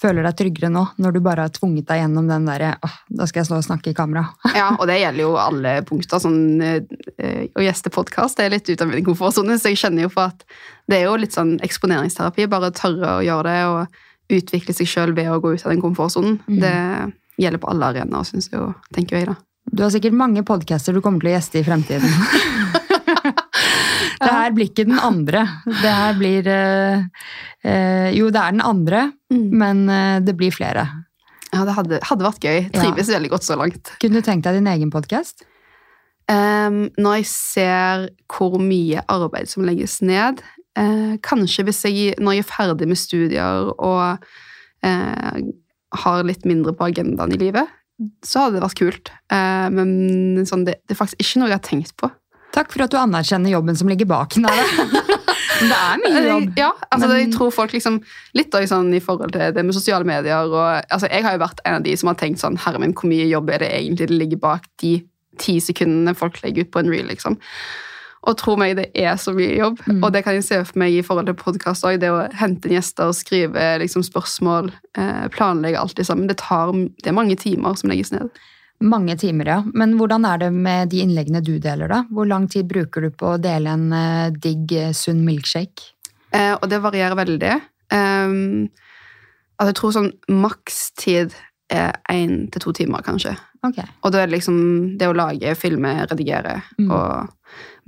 [0.00, 3.26] føler deg tryggere nå, når du bare har tvunget deg gjennom den derre åh, da
[3.28, 4.24] skal jeg stå og snakke i kamera.
[4.58, 6.22] ja, og det gjelder jo alle punkter.
[6.24, 10.14] Sånn, eh, å gjeste podkast er litt ut av min komfortsone, så jeg kjenner jo
[10.14, 10.46] på at
[10.90, 12.48] det er jo litt sånn eksponeringsterapi.
[12.52, 15.84] Bare tørre å gjøre det og utvikle seg sjøl ved å gå ut av den
[15.84, 16.40] komfortsonen.
[16.48, 16.60] Mm.
[16.64, 19.36] Det gjelder på alle arenaer, syns jeg, tenker jeg da.
[19.74, 22.08] Du har sikkert mange podcaster du kommer til å gjeste i fremtiden.
[24.24, 25.44] Det her blir ikke den andre.
[25.66, 27.04] Det her blir uh,
[27.66, 29.48] uh, Jo, det er den andre, mm.
[29.62, 30.86] men uh, det blir flere.
[31.54, 32.60] Ja, det hadde, hadde vært gøy.
[32.74, 33.18] Trives ja.
[33.18, 33.92] veldig godt så langt.
[34.02, 35.46] Kunne du tenkt deg din egen podkast?
[36.30, 40.38] Um, når jeg ser hvor mye arbeid som legges ned
[41.22, 44.24] Kanskje hvis jeg, når jeg er ferdig med studier og
[44.82, 47.70] har litt mindre på agendaen i livet,
[48.26, 49.12] så hadde det vært kult.
[49.30, 52.10] men sånn, det, det er faktisk ikke noe jeg har tenkt på.
[52.54, 54.36] Takk for at du anerkjenner jobben som ligger bak.
[54.40, 56.46] Men det er mye jobb.
[56.58, 57.16] Ja, altså men...
[57.20, 58.00] jeg tror folk liksom,
[58.34, 61.62] Litt sånn i forhold til det med sosiale medier og, altså Jeg har jo vært
[61.62, 64.08] en av de som har tenkt sånn Herre min, hvor mye jobb er det egentlig
[64.10, 64.96] det ligger bak de
[65.40, 67.38] ti sekundene folk legger ut på en reel, liksom.
[68.24, 69.80] Og tro meg, det er så mye jobb.
[69.84, 69.98] Mm.
[69.98, 71.98] Og det kan jeg se for meg i forhold til podkast òg.
[72.00, 76.30] Det å hente inn gjester, skrive liksom, spørsmål, eh, planlegge alt det sammen.
[76.30, 78.30] Det, tar, det er mange timer som legges ned.
[78.84, 79.58] Mange timer, ja.
[79.72, 82.02] Men hvordan er det med de innleggene du deler, da?
[82.12, 85.94] Hvor lang tid bruker du på å dele en uh, digg, eh, sunn milkshake?
[86.34, 87.54] Eh, og det varierer veldig.
[87.94, 88.68] Um,
[89.56, 91.36] altså jeg tror sånn makstid
[91.72, 93.36] er én til to timer, kanskje.
[93.64, 93.86] Okay.
[94.04, 94.58] Og da er det liksom
[95.00, 96.90] det å lage, filme, redigere mm.
[96.92, 97.32] og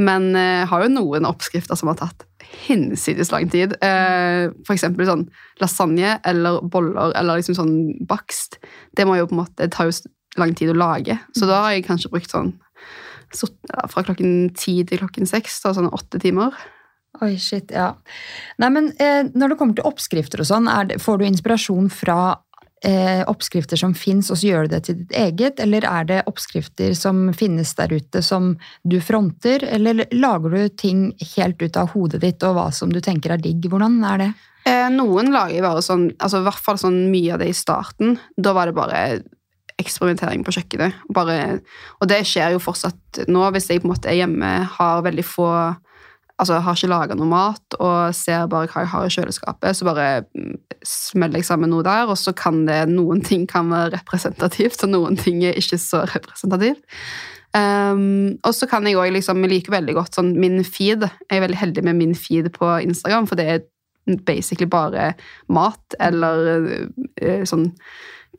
[0.01, 2.25] Men jeg uh, har jo noen oppskrifter som har tatt
[2.67, 3.75] hinsides lang tid.
[3.83, 5.27] Uh, for eksempel sånn
[5.61, 7.75] lasagne eller boller eller liksom sånn
[8.09, 8.61] bakst.
[8.97, 9.97] Det må jo på en måte, ta jo
[10.41, 11.19] lang tid å lage.
[11.37, 12.55] Så da har jeg kanskje brukt sånn
[13.35, 16.55] så, ja, fra klokken ti til klokken seks, da sånn åtte timer.
[17.25, 17.95] Oi, shit, ja.
[18.61, 22.19] Nei, men eh, Når det kommer til oppskrifter og sånn, det, får du inspirasjon fra
[22.85, 25.63] eh, oppskrifter som fins, og så gjør du det til ditt eget?
[25.65, 28.53] Eller er det oppskrifter som finnes der ute, som
[28.85, 29.65] du fronter?
[29.65, 33.43] Eller lager du ting helt ut av hodet ditt og hva som du tenker er
[33.43, 33.71] digg?
[33.73, 34.31] Hvordan er det?
[34.67, 38.17] Eh, noen lager bare sånn, altså i hvert fall sånn mye av det i starten.
[38.37, 39.03] Da var det bare
[39.81, 41.03] eksperimentering på kjøkkenet.
[41.15, 41.59] Bare,
[42.01, 45.27] og det skjer jo fortsatt nå, hvis jeg på en måte er hjemme, har veldig
[45.27, 45.51] få
[46.37, 49.87] Altså har ikke laga noe mat og ser bare hva jeg har i kjøleskapet, så
[49.89, 53.95] bare mm, smeller jeg sammen noe der, og så kan det Noen ting kan være
[53.95, 56.85] representativt, og noen ting er ikke så representativt.
[57.57, 61.07] Um, og så kan jeg òg liksom Jeg liker veldig godt sånn min feed.
[61.25, 63.65] Jeg er veldig heldig med min feed på Instagram, for det er
[64.29, 65.15] basically bare
[65.49, 66.69] mat eller
[67.25, 67.71] uh, sånn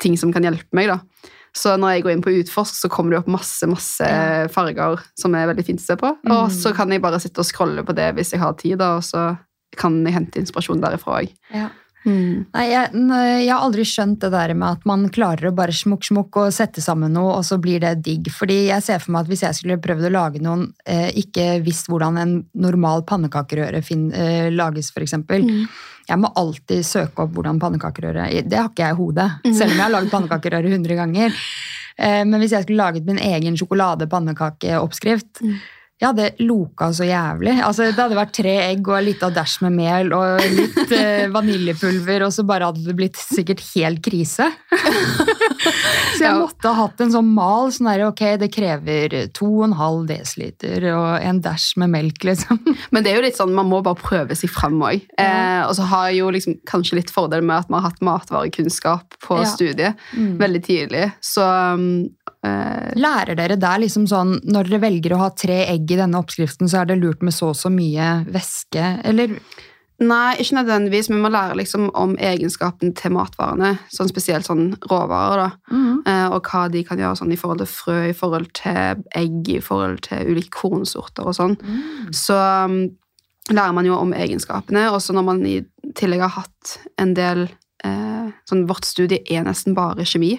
[0.01, 0.91] ting som kan hjelpe meg.
[0.91, 1.33] da.
[1.57, 4.07] Så når jeg går inn på Utforsk, så kommer det opp masse masse
[4.53, 6.13] farger som er veldig fint å se på.
[6.27, 6.33] Mm.
[6.35, 8.97] Og så kan jeg bare sitte og scrolle på det hvis jeg har tid, da,
[8.99, 9.31] og så
[9.77, 11.33] kan jeg hente inspirasjon derifra òg.
[11.53, 11.69] Ja.
[12.07, 13.01] Nei, jeg,
[13.43, 16.55] jeg har aldri skjønt det der med at man klarer å bare smukk, smukk og
[16.55, 18.31] sette sammen noe, og så blir det digg.
[18.33, 21.49] Fordi jeg ser for meg at hvis jeg skulle prøvd å lage noen, eh, ikke
[21.65, 25.45] visst hvordan en normal pannekakerøre fin, eh, lages, for eksempel.
[26.07, 29.75] Jeg må alltid søke opp hvordan pannekakerøre Det har ikke jeg i hodet, selv om
[29.75, 31.41] jeg har lagd pannekakerøre 100 ganger.
[31.97, 35.41] Eh, men hvis jeg skulle laget min egen sjokolade-pannekakeoppskrift
[35.97, 37.55] jeg det loka så jævlig.
[37.65, 41.25] Altså, det hadde vært tre egg og litt av dash med mel og litt eh,
[41.35, 44.45] vaniljepulver, og så bare hadde det blitt sikkert helt krise.
[46.17, 47.71] så jeg måtte ha hatt en sånn mal.
[47.73, 50.05] sånn der, ok, Det krever 2,5
[50.61, 52.61] dl og en dash med melk, liksom.
[52.93, 55.01] Men det er jo litt sånn, man må bare prøve seg frem òg.
[55.17, 58.05] Eh, og så har jeg jo liksom kanskje litt fordel med at vi har hatt
[58.05, 59.49] matvarekunnskap på Ja.
[59.49, 61.03] studiet veldig tidlig.
[61.25, 62.07] Så um,
[62.43, 66.69] Lærer dere der liksom sånn, når dere velger å ha tre egg i denne oppskriften,
[66.69, 69.33] så er det lurt med så og så mye væske, eller?
[69.97, 71.07] Nei, ikke nødvendigvis.
[71.09, 73.79] Vi må lære liksom om egenskapen til matvarene.
[73.89, 75.47] Sånn spesielt sånn råvarer, da.
[76.11, 79.49] Eh, og hva de kan gjøre sånn i forhold til frø, i forhold til egg,
[79.49, 81.57] i forhold til ulike kornsorter og sånn.
[82.13, 82.77] Så um,
[83.49, 84.85] lærer man jo om egenskapene.
[84.93, 85.57] Og så når man i
[85.97, 87.47] tillegg har hatt en del
[87.83, 90.35] eh, sånn Vårt studie er nesten bare kjemi.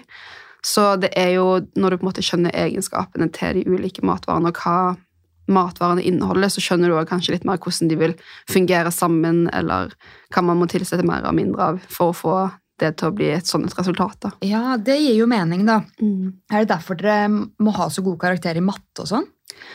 [0.68, 1.46] Så det er jo
[1.78, 4.96] når du på en måte skjønner egenskapene til de ulike matvarene, og hva
[5.48, 8.16] matvarene inneholder, så skjønner du kanskje litt mer hvordan de vil
[8.50, 9.94] fungere sammen, eller
[10.34, 12.38] hva man må tilsette mer og mindre av for å få
[12.78, 14.18] det til å bli et sånt resultat.
[14.22, 14.30] Da.
[14.46, 15.80] Ja, det gir jo mening, da.
[16.52, 19.26] Er det derfor dere må ha så god karakter i matte og sånn?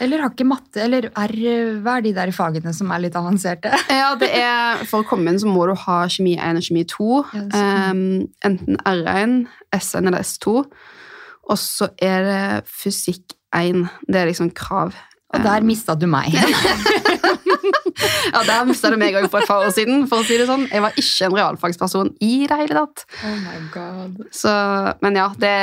[0.04, 1.36] Eller har ikke matte, eller R
[1.84, 3.72] hva er de der fagene som er litt avanserte?
[4.02, 6.84] Ja, det er, For å komme inn så må du ha kjemi 1 og kjemi
[6.89, 7.08] 2.
[7.54, 8.04] Ja, um,
[8.46, 9.38] enten R1,
[9.78, 10.60] S1 eller S2.
[11.43, 13.86] Og så er det fysikk 1.
[14.08, 14.96] Det er liksom krav.
[15.34, 16.34] Og der mista du meg.
[18.34, 20.08] Ja, Der mista du meg òg for et par år siden.
[20.10, 20.65] for å si det sånn.
[20.72, 23.04] Jeg var ikke en realfagsperson i det hele tatt.
[23.28, 24.24] Oh my god.
[24.34, 24.54] Så,
[25.06, 25.54] men ja, det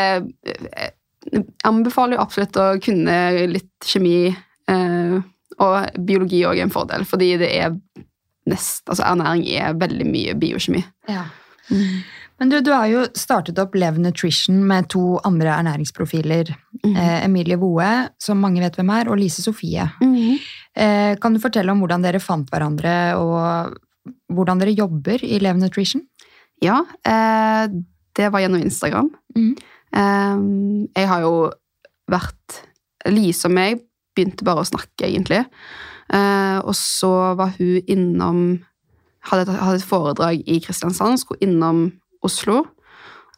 [1.66, 3.16] anbefaler jo absolutt å kunne
[3.50, 4.30] litt kjemi.
[4.70, 5.18] Eh,
[5.60, 7.74] og biologi òg er en fordel, fordi det er
[8.48, 10.80] nest, altså ernæring er veldig mye biokjemi.
[11.10, 11.26] Ja.
[12.40, 16.54] Men du, du har jo startet opp Lev Nutrition med to andre ernæringsprofiler.
[16.88, 17.90] Eh, Emilie Voe,
[18.22, 19.84] som mange vet hvem er, og Lise Sofie.
[20.72, 23.76] Eh, kan du fortelle om hvordan dere fant hverandre, og
[24.32, 26.06] hvordan dere jobber i Lev Nutrition?
[26.64, 27.68] Ja, eh,
[28.16, 29.12] det var gjennom Instagram.
[29.36, 29.52] Mhm.
[29.96, 30.42] Eh,
[30.96, 31.34] jeg har jo
[32.10, 32.60] vært
[33.08, 33.80] Lise og meg
[34.16, 35.44] begynte bare å snakke, egentlig.
[36.12, 38.42] Eh, og så var hun innom
[39.28, 41.86] hadde et, hadde et foredrag i Kristiansand, skulle innom
[42.24, 42.62] Oslo.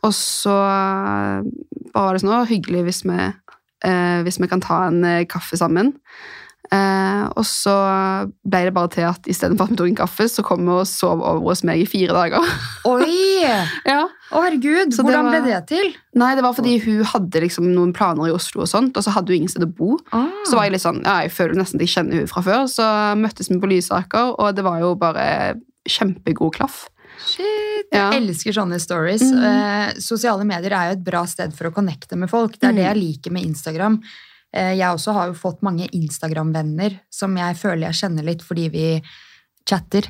[0.03, 1.49] Og så eh,
[1.93, 3.19] bare var det sånn «Å, hyggelig hvis vi,
[3.87, 5.95] eh, hvis vi kan ta en eh, kaffe sammen.
[6.73, 7.73] Eh, og så
[8.49, 10.87] ble det bare til at istedenfor at vi tok en kaffe, så kom vi og
[10.89, 12.47] sov over hos meg i fire dager.
[12.93, 13.43] Oi!
[13.85, 14.05] ja.
[14.33, 14.95] Å, herregud!
[14.95, 15.91] Så det Hvordan ble det til?
[16.17, 19.13] Nei, det var fordi hun hadde liksom noen planer i Oslo, og sånt, og så
[19.17, 19.99] hadde hun ingen sted å bo.
[20.17, 20.31] Ah.
[20.49, 22.65] Så var jeg litt sånn, ja, jeg føler nesten at jeg kjenner hun fra før,
[22.71, 22.89] så
[23.21, 25.29] møttes vi på Lysaker, og det var jo bare
[25.91, 26.87] kjempegod klaff.
[27.27, 28.09] Shit, jeg Ja.
[28.17, 29.23] elsker sånne stories.
[29.23, 29.45] Mm.
[29.45, 32.57] Eh, sosiale medier er jo et bra sted for å connecte med folk.
[32.59, 34.01] Det er det jeg liker med Instagram.
[34.53, 38.69] Eh, jeg også har jo fått mange Instagram-venner som jeg føler jeg kjenner litt fordi
[38.73, 38.87] vi
[39.69, 40.09] chatter.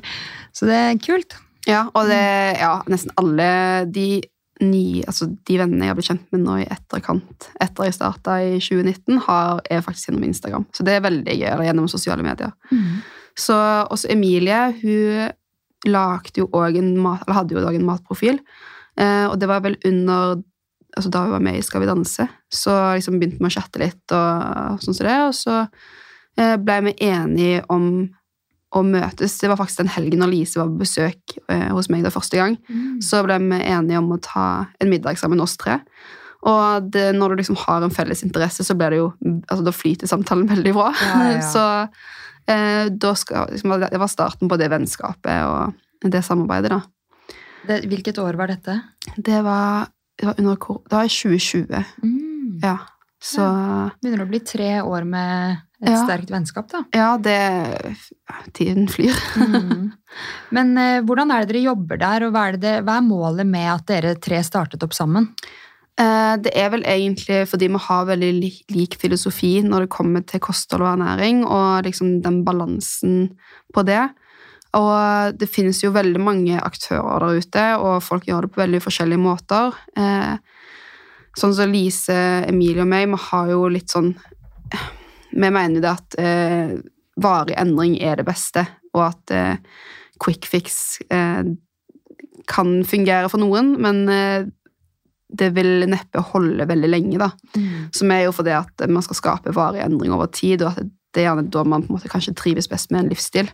[0.55, 1.37] Så det er kult.
[1.69, 2.23] Ja, og det,
[2.59, 3.49] ja, nesten alle
[3.93, 4.23] de
[4.63, 8.47] nye, altså de vennene jeg har blitt kjent med nå i etterkant, etter jeg startet
[8.47, 10.67] i 2019, har, er faktisk gjennom Instagram.
[10.75, 12.53] Så det er veldig gøy, eller gjennom sosiale medier.
[13.39, 13.57] Så
[13.91, 15.31] også Emilie, hun
[15.89, 18.41] lagde jo òg en mat, eller hadde jo også en matprofil,
[18.99, 20.43] eh, og det var vel under,
[20.93, 23.81] altså da hun var med i Skal vi danse, så liksom begynte vi å chatte
[23.81, 25.55] litt og sånn som det, og så
[26.39, 27.87] eh, ble vi enige om
[28.73, 29.37] å møtes.
[29.37, 32.39] Det var faktisk den helgen når Lise var på besøk eh, hos meg da første
[32.39, 32.57] gang.
[33.05, 34.47] Så ble vi enige om å ta
[34.81, 35.79] en middag sammen, oss tre.
[36.49, 39.75] Og det, når du liksom har en felles interesse, så blir det jo altså Da
[39.75, 40.89] flyter samtalen veldig bra.
[40.99, 41.43] Ja, ja.
[41.53, 41.63] Så
[42.51, 46.81] eh, da skal, liksom, det var starten på det vennskapet og det samarbeidet, da.
[47.63, 48.75] Det, hvilket år var dette?
[49.15, 49.87] Det var,
[50.19, 51.85] det var under Det var i 2020.
[52.03, 52.59] Mm.
[52.63, 52.77] Ja.
[53.23, 53.43] Så
[54.03, 56.01] Begynner å bli tre år med et Ja.
[56.05, 56.83] sterkt vennskap, da.
[56.93, 57.95] ja, det
[58.53, 59.15] Tiden flyr.
[59.39, 59.91] Mm.
[60.55, 63.47] Men eh, hvordan er det dere jobber der, og hva er, det, hva er målet
[63.47, 65.29] med at dere tre startet opp sammen?
[65.99, 68.31] Eh, Det er vel egentlig fordi vi har veldig
[68.75, 73.37] lik filosofi når det kommer til kosthold og ernæring, og liksom den balansen
[73.73, 74.09] på det.
[74.73, 78.81] Og det finnes jo veldig mange aktører der ute, og folk gjør det på veldig
[78.81, 79.75] forskjellige måter.
[79.97, 80.37] Eh,
[81.37, 84.11] Sånn som Lise, Emilie og meg, vi har jo litt sånn
[85.33, 86.73] Vi mener det at eh,
[87.23, 89.55] varig endring er det beste, og at eh,
[90.21, 91.41] quick fix eh,
[92.49, 94.45] kan fungere for noen, men eh,
[95.33, 97.31] det vil neppe holde veldig lenge, da.
[97.57, 97.89] Mm.
[97.97, 101.21] Som er jo fordi at man skal skape varig endring over tid, og at det
[101.21, 103.51] er gjerne da man på en måte kanskje trives best med en livsstil.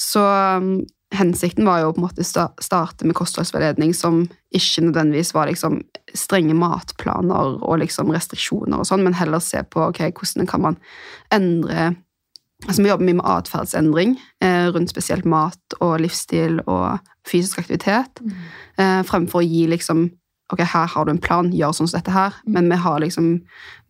[0.00, 0.80] Så um,
[1.14, 4.22] hensikten var jo på en måte sta- starte med kostholdsveiledning som
[4.54, 5.80] ikke nødvendigvis var liksom
[6.16, 10.80] strenge matplaner og liksom restriksjoner og sånn, men heller se på okay, hvordan kan man
[11.34, 11.92] endre
[12.68, 14.10] Altså Vi jobber mye med atferdsendring
[14.44, 18.20] eh, rundt spesielt mat og livsstil og fysisk aktivitet,
[18.76, 20.02] eh, fremfor å gi liksom
[20.52, 22.36] ok, her har du en plan, gjør sånn som dette her.
[22.46, 23.28] Men vi har liksom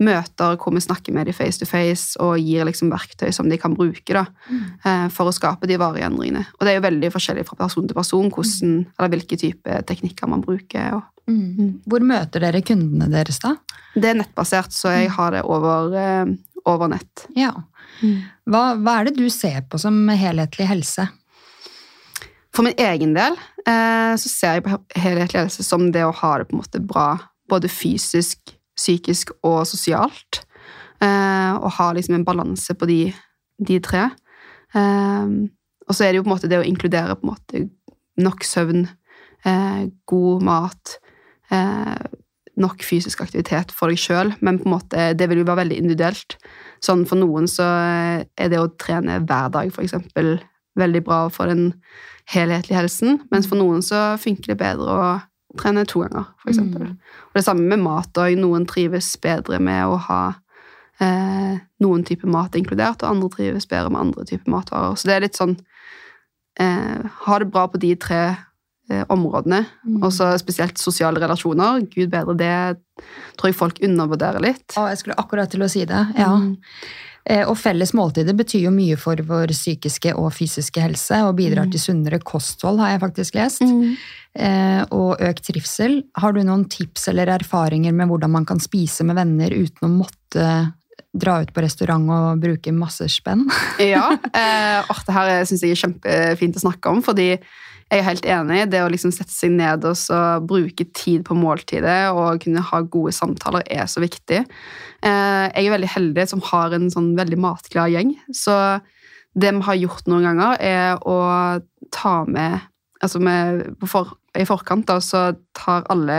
[0.00, 3.58] møter hvor vi snakker med dem face to face og gir liksom verktøy som de
[3.60, 4.26] kan bruke da,
[4.84, 6.46] eh, for å skape de varige endringene.
[6.58, 10.30] Og det er jo veldig forskjellig fra person til person hvordan, eller hvilke type teknikker
[10.30, 10.98] man bruker.
[10.98, 11.80] Og Mm.
[11.86, 13.54] Hvor møter dere kundene deres, da?
[13.94, 16.32] det er nettbasert, så jeg har det over, eh,
[16.66, 17.26] over nett.
[17.36, 17.52] Ja.
[18.48, 21.08] Hva, hva er det du ser på som helhetlig helse?
[22.54, 23.36] For min egen del
[23.66, 26.82] eh, så ser jeg på helhetlig ledelse som det å ha det på en måte
[26.82, 27.10] bra
[27.50, 30.42] både fysisk, psykisk og sosialt.
[31.00, 33.00] Eh, og ha liksom en balanse på de,
[33.66, 34.08] de tre.
[34.74, 35.36] Eh,
[35.86, 37.68] og så er det jo på en måte det å inkludere på en måte
[38.20, 38.88] nok søvn,
[40.10, 40.90] god mat,
[42.60, 45.78] nok fysisk aktivitet for deg sjøl, men på en måte, det vil jo være veldig
[45.80, 46.36] individuelt.
[46.84, 50.34] Sånn For noen så er det å trene hver dag for eksempel,
[50.80, 51.72] veldig bra for den
[52.30, 55.08] helhetlige helsen, mens for noen så funker det bedre å
[55.58, 56.92] trene to ganger, for eksempel.
[57.30, 58.36] Og det samme med mat òg.
[58.38, 60.20] Noen trives bedre med å ha
[61.02, 64.94] eh, noen type mat inkludert, og andre trives bedre med andre typer matvarer.
[64.94, 65.56] Så det er litt sånn
[66.60, 69.64] eh, Ha det bra på de tre eh, områdene.
[69.98, 71.82] Og så spesielt sosiale relasjoner.
[71.90, 73.06] Gud bedre, det
[73.40, 74.68] tror jeg folk undervurderer litt.
[74.76, 76.04] Å, jeg skulle akkurat til å si det.
[76.18, 76.34] Ja.
[76.38, 76.58] Mm.
[77.28, 81.70] Eh, Og felles måltider betyr jo mye for vår psykiske og fysiske helse, og bidrar
[81.70, 83.62] til sunnere kosthold, har jeg faktisk lest.
[84.34, 86.02] Eh, Og økt trivsel.
[86.16, 89.94] Har du noen tips eller erfaringer med hvordan man kan spise med venner uten å
[90.00, 90.74] måtte
[91.12, 93.46] dra ut på restaurant og bruke masse spenn?
[93.78, 94.12] Ja.
[94.32, 97.32] Eh, det her syns jeg er kjempefint å snakke om, fordi
[97.90, 98.70] jeg er helt enig.
[98.70, 102.80] Det å liksom sette seg ned og så bruke tid på måltidet og kunne ha
[102.86, 104.44] gode samtaler er så viktig.
[105.00, 108.14] Eh, jeg er veldig heldig som har en sånn veldig matglad gjeng.
[108.36, 108.54] Så
[109.38, 111.20] det vi har gjort noen ganger, er å
[111.94, 112.66] ta med
[113.00, 116.18] Altså med, for, i forkant da, så tar alle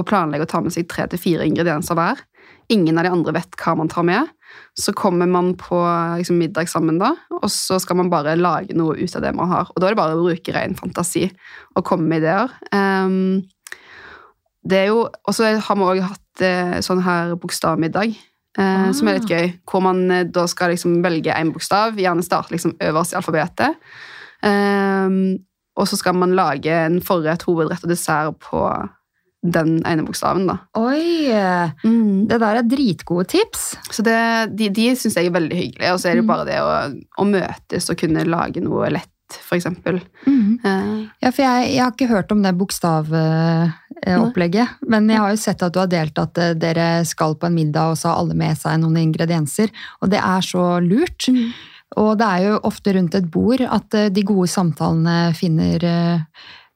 [0.00, 2.22] og planlegger å ta med seg tre til fire ingredienser hver.
[2.72, 4.30] Ingen av de andre vet hva man tar med.
[4.80, 5.76] Så kommer man på
[6.16, 9.52] liksom, middag sammen, da, og så skal man bare lage noe ut av det man
[9.52, 9.68] har.
[9.74, 11.26] Og da er det bare å bruke ren fantasi
[11.74, 12.56] og komme med ideer.
[12.72, 13.44] Ehm,
[14.66, 18.16] det er jo, Og så har vi òg hatt eh, sånn her bokstavmiddag,
[18.58, 19.52] eh, som er litt gøy.
[19.68, 23.76] Hvor man eh, da skal liksom velge én bokstav, gjerne starte liksom øverst i alfabetet.
[24.46, 25.38] Ehm,
[25.76, 28.62] og så skal man lage en forrett, hovedrett og dessert på
[29.46, 30.46] den ene bokstaven.
[30.48, 30.56] da.
[30.80, 31.28] Oi!
[32.26, 33.76] Det der er dritgode tips.
[33.94, 34.16] Så det,
[34.56, 35.92] de, de syns jeg er veldig hyggelige.
[35.92, 36.32] Og så er det jo Mm.
[36.32, 36.70] bare det å,
[37.22, 40.00] å møtes og kunne lage noe lett, for eksempel.
[40.26, 45.36] Uh, Ja, for jeg, jeg har ikke hørt om det bokstavopplegget, men jeg har jo
[45.40, 48.18] sett at du har delt at uh, dere skal på en middag, og så har
[48.22, 49.68] alle med seg noen ingredienser,
[50.00, 51.28] og det er så lurt.
[51.96, 56.18] Og det er jo ofte rundt et bord at eh, de gode samtalene finner eh,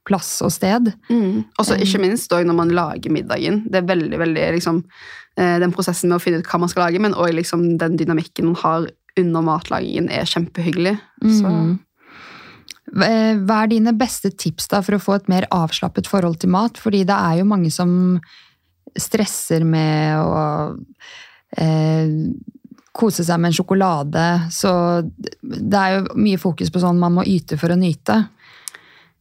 [0.06, 0.86] plass og sted.
[1.10, 1.42] Mm.
[1.58, 3.64] Og så ikke minst når man lager middagen.
[3.66, 4.78] Det er veldig, veldig liksom,
[5.36, 7.98] eh, Den prosessen med å finne ut hva man skal lage, men også liksom, den
[8.00, 8.86] dynamikken man har
[9.18, 10.94] under matlagingen, er kjempehyggelig.
[11.26, 11.78] Så, Mm.
[12.90, 16.50] Eh, Hva er dine beste tips da for å få et mer avslappet forhold til
[16.50, 16.81] mat?
[16.81, 17.92] Fordi det er jo mange som
[18.98, 20.40] stresser med å
[21.57, 22.11] eh,
[22.96, 24.26] kose seg med en sjokolade.
[24.50, 24.72] Så
[25.40, 28.24] det er jo mye fokus på sånn man må yte for å nyte.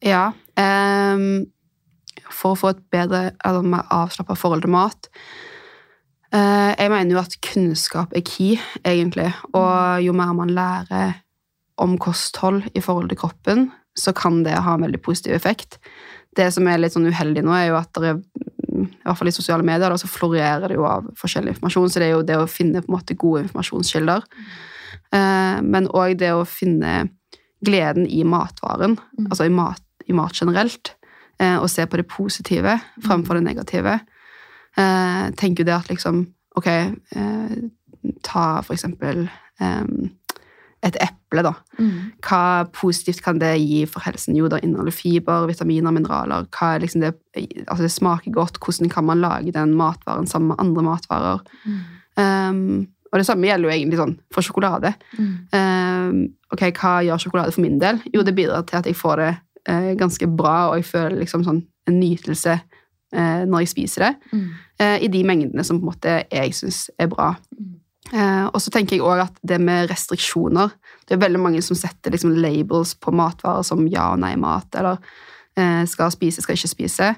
[0.02, 0.32] ja.
[0.58, 1.30] Eh,
[2.30, 5.08] for å få et bedre, eller mer avslappa forhold til mat
[6.34, 9.32] eh, Jeg mener jo at kunnskap er key, egentlig.
[9.54, 11.16] Og jo mer man lærer
[11.80, 15.80] om kosthold i forhold til kroppen, så kan det ha en veldig positiv effekt.
[16.36, 19.20] Det som er litt sånn uheldig nå, er jo at det er, mm, i hvert
[19.20, 22.15] fall i sosiale medier, da, så florerer det jo av forskjellig informasjon, så det er
[22.15, 24.27] jo det å finne på en måte gode informasjonskilder.
[25.15, 27.10] Eh, men òg det å finne
[27.65, 30.94] gleden i matvaren, altså i mat, i mat generelt,
[31.42, 34.00] eh, og se på det positive fremfor det negative.
[34.77, 36.27] Eh, tenker jo det at liksom
[36.58, 37.52] Ok, eh,
[38.25, 39.21] ta for eksempel
[39.62, 39.86] eh,
[40.84, 41.52] et eple, da.
[42.23, 42.42] Hva
[42.73, 44.36] positivt kan det gi for helsen?
[44.40, 46.46] Jo, det inneholder fiber, vitaminer, mineraler.
[46.62, 47.13] Er liksom det,
[47.67, 48.60] altså det smaker godt.
[48.63, 51.44] Hvordan kan man lage den matvaren sammen med andre matvarer?
[52.17, 54.94] Um, og det samme gjelder jo egentlig sånn for sjokolade.
[55.19, 58.00] Um, ok, Hva gjør sjokolade for min del?
[58.13, 59.30] Jo, det bidrar til at jeg får det
[59.69, 62.54] uh, ganske bra, og jeg føler liksom sånn en nytelse
[63.10, 64.50] eh, når jeg spiser det, Mm.
[64.80, 67.32] eh, i de mengdene som på en måte jeg syns er bra.
[67.58, 67.80] Mm.
[68.14, 70.72] Eh, og så tenker jeg også at det med restriksjoner
[71.08, 74.98] Det er veldig mange som setter liksom labels på matvarer som ja og nei-mat, eller
[75.58, 77.16] eh, skal spise, skal ikke spise.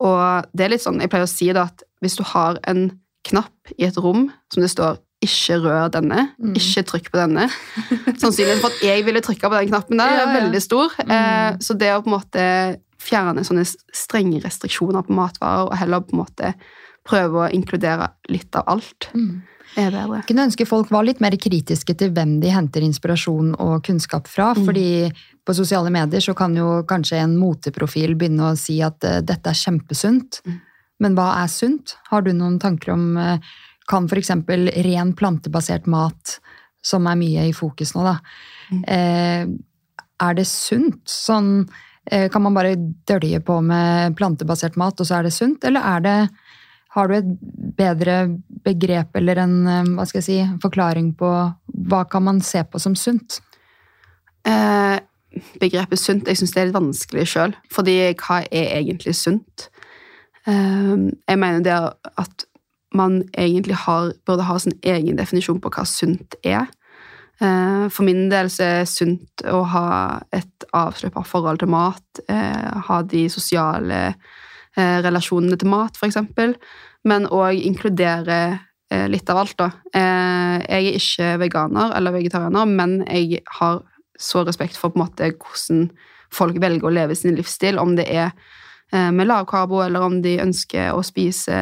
[0.00, 2.90] Og det er litt sånn, jeg pleier å si det at hvis du har en
[3.28, 6.54] knapp i et rom som det står 'ikke rør denne', Mm.
[6.56, 7.48] ikke trykk på denne
[8.20, 10.90] Sannsynligheten for at jeg ville trykka på den knappen der, Ja, er veldig stor.
[10.98, 11.58] Eh, Mm.
[11.62, 13.64] så det å på en måte fjerne sånne
[13.94, 16.54] strenge restriksjoner på matvarer, og heller på en måte
[17.06, 19.42] prøve å inkludere litt av alt, Mm.
[19.76, 20.22] Er bedre.
[20.28, 24.52] Kunne ønske folk var litt mer kritiske til hvem de henter inspirasjon og kunnskap fra.
[24.56, 24.64] Mm.
[24.68, 24.88] fordi
[25.44, 29.50] på sosiale medier så kan jo kanskje en moteprofil begynne å si at uh, dette
[29.50, 30.42] er kjempesunt.
[30.46, 30.58] Mm.
[31.02, 31.96] Men hva er sunt?
[32.10, 33.54] Har du noen tanker om uh,
[33.90, 34.30] Kan f.eks.
[34.86, 36.36] ren plantebasert mat,
[36.86, 38.18] som er mye i fokus nå, da.
[38.70, 38.84] Mm.
[38.86, 41.02] uh, er det sunt?
[41.08, 41.66] Sånn
[42.02, 42.74] Kan man bare
[43.06, 45.62] dølje på med plantebasert mat, og så er det sunt?
[45.62, 46.14] Eller er det
[46.92, 47.30] har du et
[47.78, 48.16] bedre
[48.64, 51.30] begrep eller en eh, hva skal jeg si, forklaring på
[51.88, 53.40] hva kan man se på som sunt?
[54.48, 54.98] Eh,
[55.62, 57.56] begrepet sunt jeg syns det er litt vanskelig sjøl.
[57.72, 59.68] Fordi hva er egentlig sunt?
[60.46, 61.80] Eh, jeg mener det
[62.20, 62.46] at
[62.92, 66.68] man egentlig har, burde ha sin egen definisjon på hva sunt er.
[67.40, 69.88] Eh, for min del så er sunt å ha
[70.34, 72.22] et avslappa forhold til mat.
[72.28, 74.40] Eh, ha de sosiale eh,
[74.78, 76.56] relasjonene til mat, eksempel.
[77.08, 78.38] Men òg inkludere
[78.92, 79.70] eh, litt av alt, da.
[79.94, 83.82] Eh, jeg er ikke veganer eller vegetarianer, men jeg har
[84.18, 85.88] så respekt for på en måte hvordan
[86.32, 90.38] folk velger å leve sin livsstil, om det er eh, med lavkarbo, eller om de
[90.44, 91.58] ønsker å spise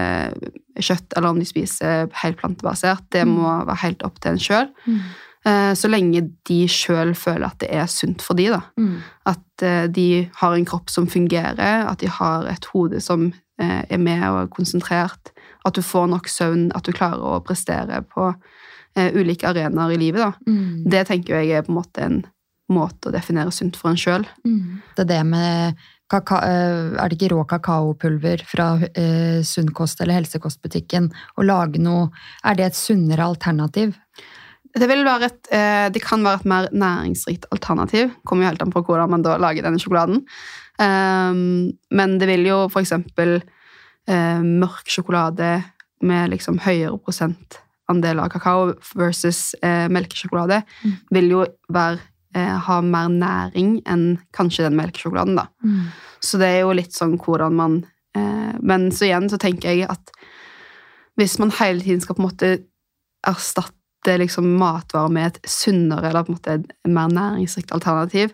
[0.76, 3.08] kjøtt, eller om de spiser helt plantebasert.
[3.14, 4.70] Det må være helt opp til en sjøl.
[4.86, 5.10] Eh,
[5.40, 8.58] Så lenge de sjøl føler at det er sunt for de, da.
[9.30, 13.30] At eh, de har en kropp som fungerer, at de har et hode som
[13.60, 15.32] eh, er med og er konsentrert,
[15.64, 18.28] at du får nok søvn, at du klarer å prestere på
[18.96, 20.26] eh, ulike arenaer i livet.
[20.26, 20.52] Da.
[20.52, 20.84] Mm.
[20.92, 22.20] Det tenker jeg er på en måte en
[22.70, 24.26] måte å definere sunt for en sjøl.
[24.46, 24.80] Mm.
[24.96, 25.80] Det er det med
[26.10, 31.10] kaka eh, Er det ikke rå kakaopulver fra eh, Sunnkost eller Helsekostbutikken?
[31.38, 32.08] Å lage noe
[32.42, 33.94] Er det et sunnere alternativ?
[34.74, 38.10] Det, et, eh, det kan være et mer næringsrikt alternativ.
[38.24, 40.22] Kommer jo helt an på hvordan man da lager denne sjokoladen.
[40.80, 43.42] Um, men det vil jo for eksempel
[44.08, 45.64] eh, mørk sjokolade
[46.00, 50.96] med liksom høyere prosentandel av kakao versus eh, melkesjokolade Mm.
[51.10, 51.98] vil jo være,
[52.34, 55.48] ha mer næring enn kanskje den melkesjokoladen, da.
[56.22, 57.84] Så det er jo litt sånn hvordan man
[58.62, 60.10] Men så igjen så tenker jeg at
[61.16, 62.50] hvis man hele tiden skal på en måte
[63.26, 68.32] erstatte liksom matvarer med et sunnere eller på en måte et mer næringsrikt alternativ,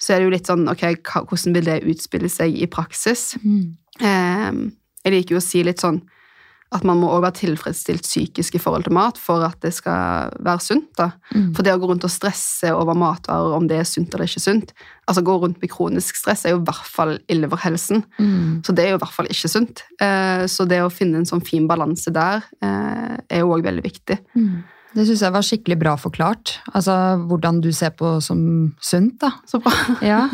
[0.00, 0.84] så er det jo litt sånn ok,
[1.28, 3.34] hvordan vil det utspille seg i praksis?
[3.44, 3.76] Mm.
[4.00, 4.62] Eh,
[5.04, 6.02] jeg liker jo å si litt sånn
[6.70, 10.30] at man må også være tilfredsstilt psykisk i forhold til mat for at det skal
[10.38, 10.86] være sunt.
[10.96, 11.08] da.
[11.34, 11.48] Mm.
[11.56, 14.42] For det å gå rundt og stresse over matvarer, om det er sunt eller ikke
[14.44, 14.70] sunt
[15.10, 18.04] Altså gå rundt med kronisk stress er jo i hvert fall ille for helsen.
[18.20, 18.60] Mm.
[18.62, 19.82] Så det er jo i hvert fall ikke sunt.
[19.98, 23.82] Eh, Så det å finne en sånn fin balanse der eh, er jo òg veldig
[23.82, 24.20] viktig.
[24.38, 24.62] Mm.
[24.90, 26.56] Det syns jeg var skikkelig bra forklart.
[26.74, 26.94] Altså
[27.30, 28.40] hvordan du ser på som
[28.82, 29.36] sunt, da.
[29.46, 29.74] Så bra.
[30.10, 30.24] Ja.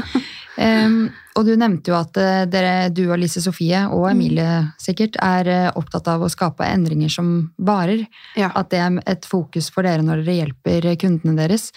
[0.56, 5.18] Um, og du nevnte jo at eh, dere, du og Lise Sofie, og Emilie sikkert,
[5.20, 8.06] er eh, opptatt av å skape endringer som varer.
[8.40, 8.48] Ja.
[8.56, 11.68] At det er et fokus for dere når dere hjelper kundene deres.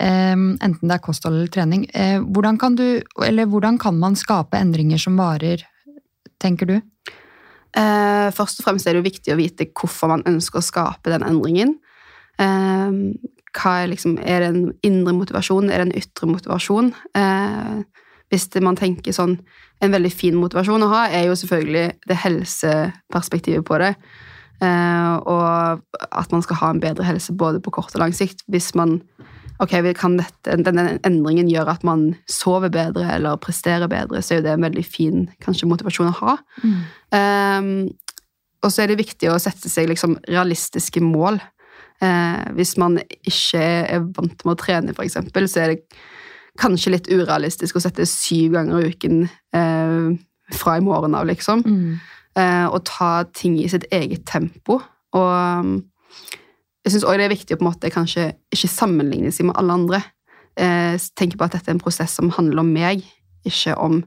[0.00, 1.84] Um, enten det er kosthold eller trening.
[1.92, 2.86] Uh, hvordan, kan du,
[3.22, 5.62] eller hvordan kan man skape endringer som varer,
[6.42, 6.78] tenker du?
[7.76, 11.12] Uh, først og fremst er det jo viktig å vite hvorfor man ønsker å skape
[11.12, 11.76] den endringen.
[12.42, 13.00] Eh,
[13.54, 16.92] hva er, liksom, er det en indre motivasjon, er det en ytre motivasjon?
[17.18, 17.82] Eh,
[18.32, 19.38] hvis man tenker sånn
[19.82, 23.90] En veldig fin motivasjon å ha er jo selvfølgelig det helseperspektivet på det.
[24.64, 25.82] Eh, og
[26.14, 28.40] at man skal ha en bedre helse både på kort og lang sikt.
[28.48, 29.00] Hvis man
[29.60, 34.40] ok, kan dette, denne endringen gjøre at man sover bedre eller presterer bedre, så er
[34.40, 36.38] jo det en veldig fin kanskje motivasjon å ha.
[36.64, 37.68] Um,
[38.64, 41.42] og så er det viktig å sette seg liksom realistiske mål.
[42.04, 46.02] Eh, hvis man ikke er vant med å trene, for eksempel, så er det
[46.60, 50.10] kanskje litt urealistisk å sette syv ganger i uken eh,
[50.54, 51.64] fra i morgen av, liksom.
[51.64, 51.94] Mm.
[52.38, 54.80] Eh, og ta ting i sitt eget tempo.
[55.14, 55.76] Og um,
[56.84, 59.58] jeg syns òg det er viktig å på en måte kanskje ikke sammenligne seg med
[59.60, 60.02] alle andre.
[60.60, 63.06] Eh, tenke på at dette er en prosess som handler om meg,
[63.46, 64.00] ikke om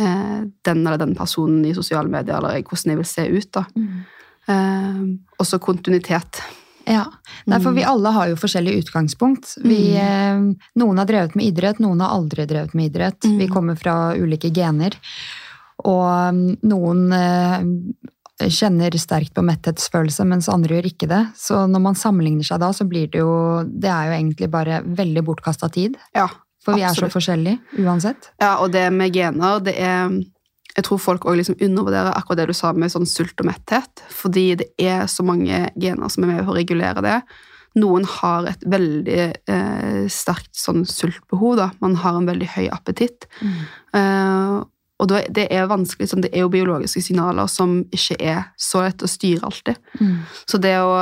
[0.00, 3.50] eh, den eller den personen i sosiale medier, eller hvordan jeg vil se ut.
[3.54, 3.64] da.
[3.76, 3.98] Mm.
[4.46, 5.02] Eh,
[5.38, 6.42] og kontinuitet.
[6.86, 7.04] Ja,
[7.58, 7.90] for vi Mm.
[7.90, 9.56] alle har jo forskjellig utgangspunkt.
[9.58, 10.56] Vi, mm.
[10.78, 13.24] noen har drevet med idrett, noen har aldri drevet med idrett.
[13.24, 13.38] Mm.
[13.38, 14.94] Vi kommer fra ulike gener.
[15.84, 21.22] Og mm, noen eh, kjenner sterkt på metthetsfølelse, mens andre gjør ikke det.
[21.36, 24.82] Så når man sammenligner seg da, så blir det jo Det er jo egentlig bare
[24.84, 25.96] veldig bortkasta tid.
[26.14, 26.28] Ja,
[26.64, 28.30] For vi er så forskjellige uansett.
[28.40, 30.10] Ja, og det med gener, det er
[30.76, 34.04] Jeg tror folk også liksom undervurderer akkurat det du sa med sånn sult og metthet.
[34.12, 37.18] Fordi det er så mange gener som er med på å regulere det.
[37.76, 41.58] Noen har et veldig eh, sterkt sånn sultbehov.
[41.60, 41.70] da.
[41.84, 43.28] Man har en veldig høy appetitt.
[43.96, 44.56] Eh,
[44.96, 48.84] og da, det er vanskelig, sånn, det er jo biologiske signaler som ikke er så
[48.86, 49.80] lett å styre alltid.
[50.00, 50.14] Mm.
[50.48, 50.94] Så det å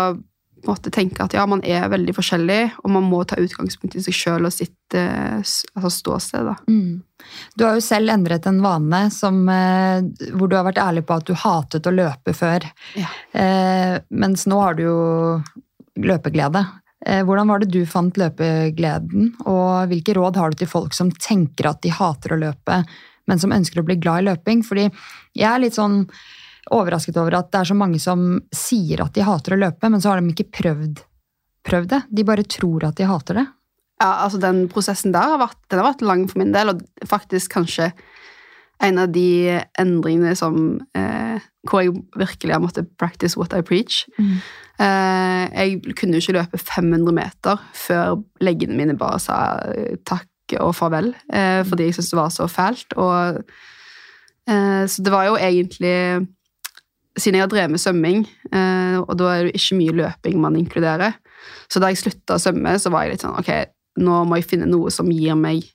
[0.69, 4.17] måte tenke at ja, man er veldig forskjellig, og man må ta utgangspunkt i seg
[4.17, 6.51] sjøl og sitt eh, altså ståsted.
[6.69, 7.03] Mm.
[7.57, 10.05] Du har jo selv endret en vane som, eh,
[10.35, 12.67] hvor du har vært ærlig på at du hatet å løpe før.
[12.99, 13.11] Ja.
[13.33, 14.99] Eh, mens nå har du jo
[16.01, 16.65] løpeglede.
[17.07, 21.13] Eh, hvordan var det du fant løpegleden, og hvilke råd har du til folk som
[21.13, 22.81] tenker at de hater å løpe,
[23.29, 24.65] men som ønsker å bli glad i løping?
[24.65, 26.05] Fordi jeg er litt sånn
[26.73, 30.01] overrasket over at det er så mange som sier at de hater å løpe, men
[30.01, 31.03] så har de ikke prøvd,
[31.67, 32.01] prøvd det.
[32.09, 33.47] De bare tror at de hater det.
[34.03, 37.09] Ja, altså Den prosessen der har vært, den har vært lang for min del, og
[37.09, 37.93] faktisk kanskje
[38.83, 40.57] en av de endringene som
[40.99, 44.03] eh, Hvor jeg virkelig har måttet practice what I preach.
[44.19, 49.39] Eh, jeg kunne jo ikke løpe 500 meter før leggene mine bare sa
[49.71, 50.29] eh, takk
[50.61, 52.97] og farvel, eh, fordi jeg syntes det var så fælt.
[53.01, 53.41] Og,
[54.51, 55.97] eh, så det var jo egentlig
[57.15, 60.59] Siden jeg har drevet med svømming, eh, og da er det ikke mye løping man
[60.59, 61.15] inkluderer,
[61.71, 63.51] så da jeg slutta å svømme, så var jeg litt sånn Ok,
[64.03, 65.67] nå må jeg finne noe som gir meg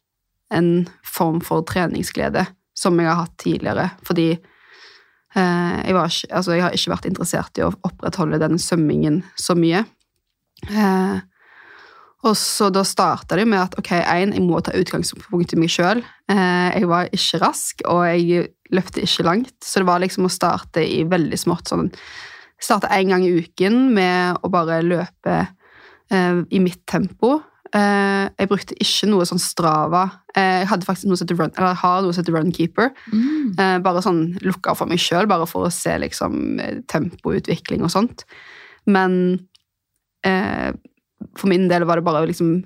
[0.53, 2.45] en form for treningsglede
[2.77, 3.87] som jeg har hatt tidligere.
[4.07, 9.21] Fordi eh, jeg, var altså, jeg har ikke vært interessert i å opprettholde den svømmingen
[9.39, 9.83] så mye.
[10.67, 11.19] Eh,
[12.27, 15.71] og så da starta det med at ok, én, jeg må ta utgangspunkt i meg
[15.71, 16.03] sjøl.
[16.31, 20.33] Eh, jeg var ikke rask, og jeg løpte ikke langt, så det var liksom å
[20.33, 21.71] starte i veldig smått.
[21.71, 21.89] sånn
[22.59, 25.35] Starte én gang i uken med å bare løpe
[26.11, 27.37] eh, i mitt tempo.
[27.69, 30.01] Eh, jeg brukte ikke noe sånn Strava.
[30.33, 32.91] Eh, jeg hadde faktisk noe som heter Run, eller jeg har noe som heter Runkeeper.
[33.13, 33.53] Mm.
[33.53, 37.93] Eh, bare sånn lukka for meg sjøl, bare for å se liksom eh, tempoutvikling og
[37.93, 38.25] sånt.
[38.89, 39.13] Men
[40.27, 40.73] eh,
[41.37, 42.57] for min del var det bare å liksom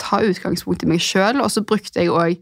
[0.00, 2.40] ta utgangspunkt i meg sjøl, og så brukte jeg òg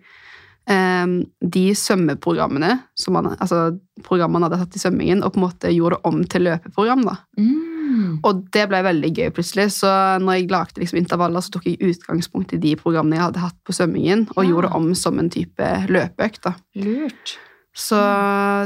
[0.68, 5.96] de svømmeprogrammene som man, altså programmene hadde tatt i svømmingen, og på en måte gjorde
[5.98, 7.02] det om til løpeprogram.
[7.04, 7.16] da.
[7.38, 8.20] Mm.
[8.24, 9.90] Og det ble veldig gøy plutselig, så
[10.22, 13.58] når jeg lagde liksom intervaller, så tok jeg utgangspunkt i de programmene jeg hadde hatt
[13.66, 14.50] på svømmingen, og Ja.
[14.50, 16.42] gjorde det om som en type løpeøkt.
[16.42, 16.54] da.
[16.76, 17.38] Lurt.
[17.76, 17.96] Så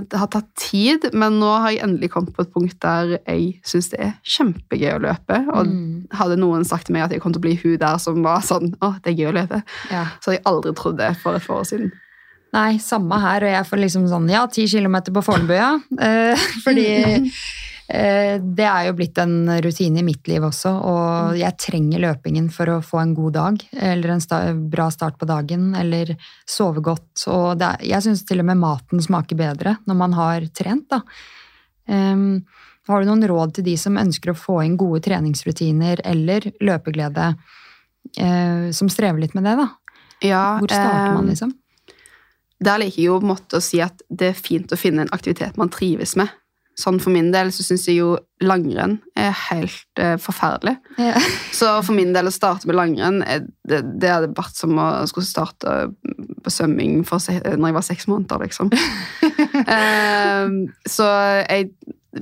[0.08, 3.60] det har tatt tid, men nå har jeg endelig kommet på et punkt der jeg
[3.66, 5.40] syns det er kjempegøy å løpe.
[5.54, 6.06] Og Mm.
[6.12, 8.40] hadde noen sagt til meg at jeg kom til å bli hun der som var
[8.40, 10.06] sånn Å, det er gøy å løpe, Ja.
[10.20, 11.92] så hadde jeg aldri trodd det for et par år siden.
[12.54, 15.78] Nei, samme her, og jeg får liksom sånn, ja, ti kilometer på Fornebu, ja.
[15.98, 17.30] Eh, fordi
[17.84, 22.70] det er jo blitt en rutine i mitt liv også, og jeg trenger løpingen for
[22.72, 26.14] å få en god dag, eller en sta bra start på dagen, eller
[26.48, 30.48] sove godt, og er, jeg synes til og med maten smaker bedre når man har
[30.56, 31.02] trent, da.
[31.84, 32.46] Um,
[32.88, 37.30] har du noen råd til de som ønsker å få inn gode treningsrutiner eller løpeglede,
[38.20, 39.68] uh, som strever litt med det, da?
[40.24, 41.52] Ja, Hvor starter man, eh, liksom?
[42.64, 45.04] Der liker jeg jo på en måte å si at det er fint å finne
[45.04, 46.32] en aktivitet man trives med.
[46.78, 50.74] Sånn For min del så syns jeg jo langrenn er helt eh, forferdelig.
[50.98, 51.14] Ja.
[51.58, 54.88] Så for min del å starte med langrenn, eh, det, det hadde vært som å
[55.08, 55.76] skulle starte
[56.44, 58.72] på svømming for, se- når jeg var seks måneder, liksom.
[59.70, 60.56] Ehm,
[60.88, 61.06] så
[61.46, 61.70] jeg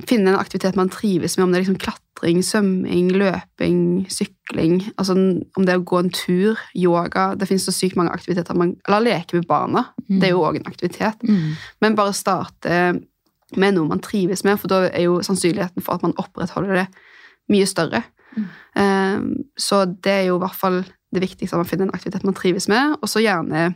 [0.07, 3.79] finner en aktivitet man trives med, om det er liksom klatring, svømming, løping,
[4.13, 8.13] sykling, altså om det er å gå en tur, yoga, det finnes så sykt mange
[8.15, 11.25] aktiviteter, man, eller leke med barna, det er jo også en aktivitet.
[11.27, 11.51] Mm.
[11.83, 12.77] Men bare starte
[13.59, 16.87] med noe man trives med, for da er jo sannsynligheten for at man opprettholder det
[17.51, 18.03] mye større.
[18.33, 18.49] Mm.
[18.81, 20.83] Ehm, så det er jo i hvert fall
[21.13, 23.73] det viktigste at man finner en aktivitet man trives med, og så gjerne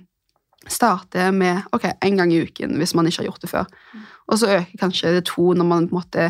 [0.67, 3.67] starte med ok, en gang i uken hvis man ikke har gjort det før.
[4.27, 6.25] Og så øker kanskje det to når man på en måte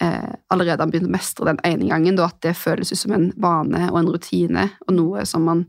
[0.00, 3.12] eh, allerede har begynt å mestre den ene gangen, da at det føles ut som
[3.16, 5.66] en vane og en rutine og noe som man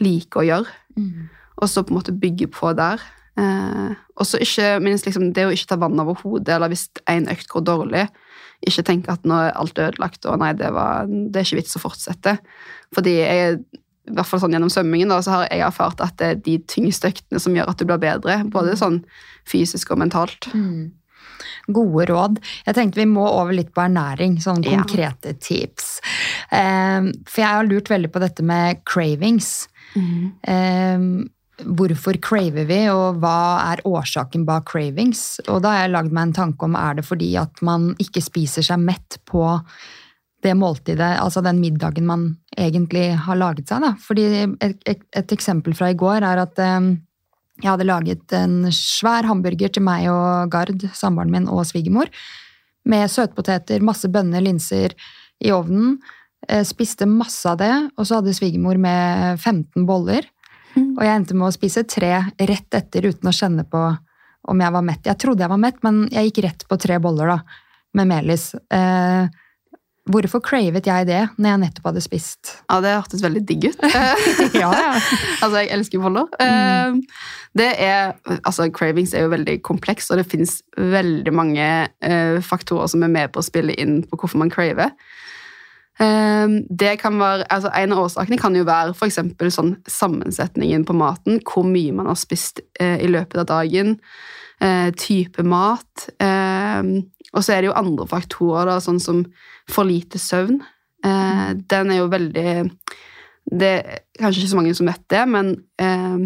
[0.00, 1.28] liker å gjøre Mm.
[1.56, 3.00] og så på en måte bygge på der.
[3.36, 6.86] Eh, og så ikke minst liksom, det å ikke ta vann over hodet, eller hvis
[7.10, 8.04] en økt går dårlig,
[8.64, 11.76] ikke tenke at nå er alt ødelagt, og nei, det, var, det er ikke vits
[11.76, 12.36] å fortsette.
[12.94, 13.58] Fordi jeg,
[14.08, 16.58] i hvert fall sånn gjennom svømmingen da, så har jeg erfart at det er de
[16.70, 19.02] tyngste øktene som gjør at du blir bedre, både sånn
[19.50, 20.50] fysisk og mentalt.
[20.54, 20.92] Mm.
[21.74, 22.38] gode råd.
[22.66, 24.76] Jeg tenkte vi må over litt på ernæring, sånn Ja.
[24.76, 26.00] konkrete tips.
[26.52, 29.66] Eh, for jeg har lurt veldig på dette med cravings.
[29.96, 30.98] Eh,
[31.62, 35.40] hvorfor craver vi, og hva er årsaken bak cravings?
[35.46, 38.22] Og da har jeg lagd meg en tanke om er det fordi at man ikke
[38.24, 39.44] spiser seg mett på
[40.44, 42.26] det måltidet, altså den middagen man
[42.60, 43.80] egentlig har laget seg.
[43.80, 43.94] Da.
[44.02, 46.90] Fordi et, et, et eksempel fra i går er at eh,
[47.62, 52.10] jeg hadde laget en svær hamburger til meg og Gard, samboeren min og svigermor,
[52.84, 54.92] med søtpoteter, masse bønner, linser
[55.40, 55.96] i ovnen.
[56.48, 60.28] Eh, Spiste masse av det, og så hadde svigermor med 15 boller.
[60.80, 63.84] Og jeg endte med å spise tre rett etter uten å kjenne på
[64.50, 65.06] om jeg var mett.
[65.08, 67.38] Jeg trodde jeg var mett, men jeg gikk rett på tre boller da,
[67.96, 68.50] med melis.
[68.74, 69.24] Eh,
[70.10, 72.50] hvorfor cravet jeg det når jeg nettopp hadde spist?
[72.68, 73.86] Ja, det hørtes veldig digg ut.
[74.60, 74.92] Ja, ja.
[75.40, 76.28] altså, jeg elsker boller.
[76.42, 77.00] Eh,
[77.54, 81.66] Det er, altså, cravings er jo veldig kompleks, og det finnes veldig mange
[82.02, 84.90] eh, faktorer som er med på å spille inn på hvorfor man craver.
[86.02, 90.96] Eh, det kan være, altså En av årsakene kan jo være for sånn sammensetningen på
[90.98, 91.40] maten.
[91.46, 93.98] Hvor mye man har spist eh, i løpet av dagen.
[94.62, 96.08] Eh, type mat.
[96.22, 96.82] Eh,
[97.34, 99.24] og så er det jo andre faktorer, da, sånn som
[99.70, 100.60] for lite søvn.
[101.04, 102.70] Eh, den er jo veldig
[103.44, 106.22] Det er kanskje ikke så mange som vet det, men eh,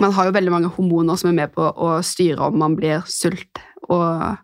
[0.00, 3.02] man har jo veldig mange hormoner som er med på å styre om man blir
[3.04, 4.38] sult og,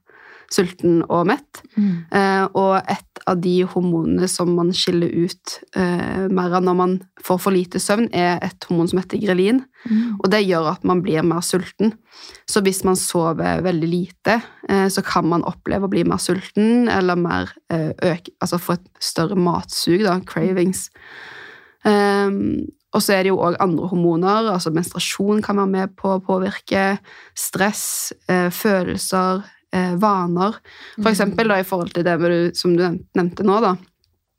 [0.53, 1.63] sulten og mett.
[1.79, 2.51] Mm.
[2.59, 7.57] Og et av de hormonene som man skiller ut eh, mer når man får for
[7.57, 9.62] lite søvn, er et hormon som heter grelin.
[9.89, 10.18] Mm.
[10.18, 11.95] Og det gjør at man blir mer sulten.
[12.51, 16.89] Så hvis man sover veldig lite, eh, så kan man oppleve å bli mer sulten,
[16.93, 20.91] eller mer eh, øke, altså få et større matsug, da, cravings.
[21.85, 22.64] Um,
[22.95, 26.22] og så er det jo òg andre hormoner, altså menstruasjon kan være med på å
[26.22, 26.85] påvirke.
[27.35, 29.43] Stress, eh, følelser,
[29.75, 30.61] eh, vaner.
[31.01, 33.75] For eksempel da, i forhold til det du, som du nevnte nå, da.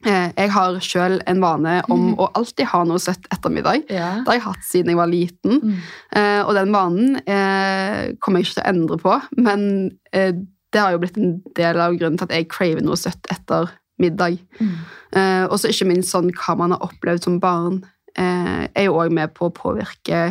[0.06, 3.88] Eh, jeg har sjøl en vane om å alltid ha noe søtt etter middag.
[3.90, 4.20] Ja.
[4.22, 5.62] Det har jeg hatt siden jeg var liten.
[5.64, 5.80] Mm.
[6.20, 9.66] Eh, og den vanen eh, kommer jeg ikke til å endre på, men
[10.14, 10.36] eh,
[10.76, 13.72] det har jo blitt en del av grunnen til at jeg craver noe søtt etter
[14.02, 14.38] middag.
[14.60, 14.78] Mm.
[15.16, 17.82] Eh, og så ikke minst sånn hva man har opplevd som barn,
[18.14, 20.28] eh, er jo òg med på å påvirke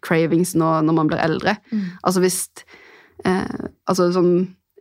[0.00, 1.58] cravings nå når man blir eldre.
[1.68, 1.82] Mm.
[2.00, 2.38] Altså hvis
[3.24, 4.32] eh, Altså sånn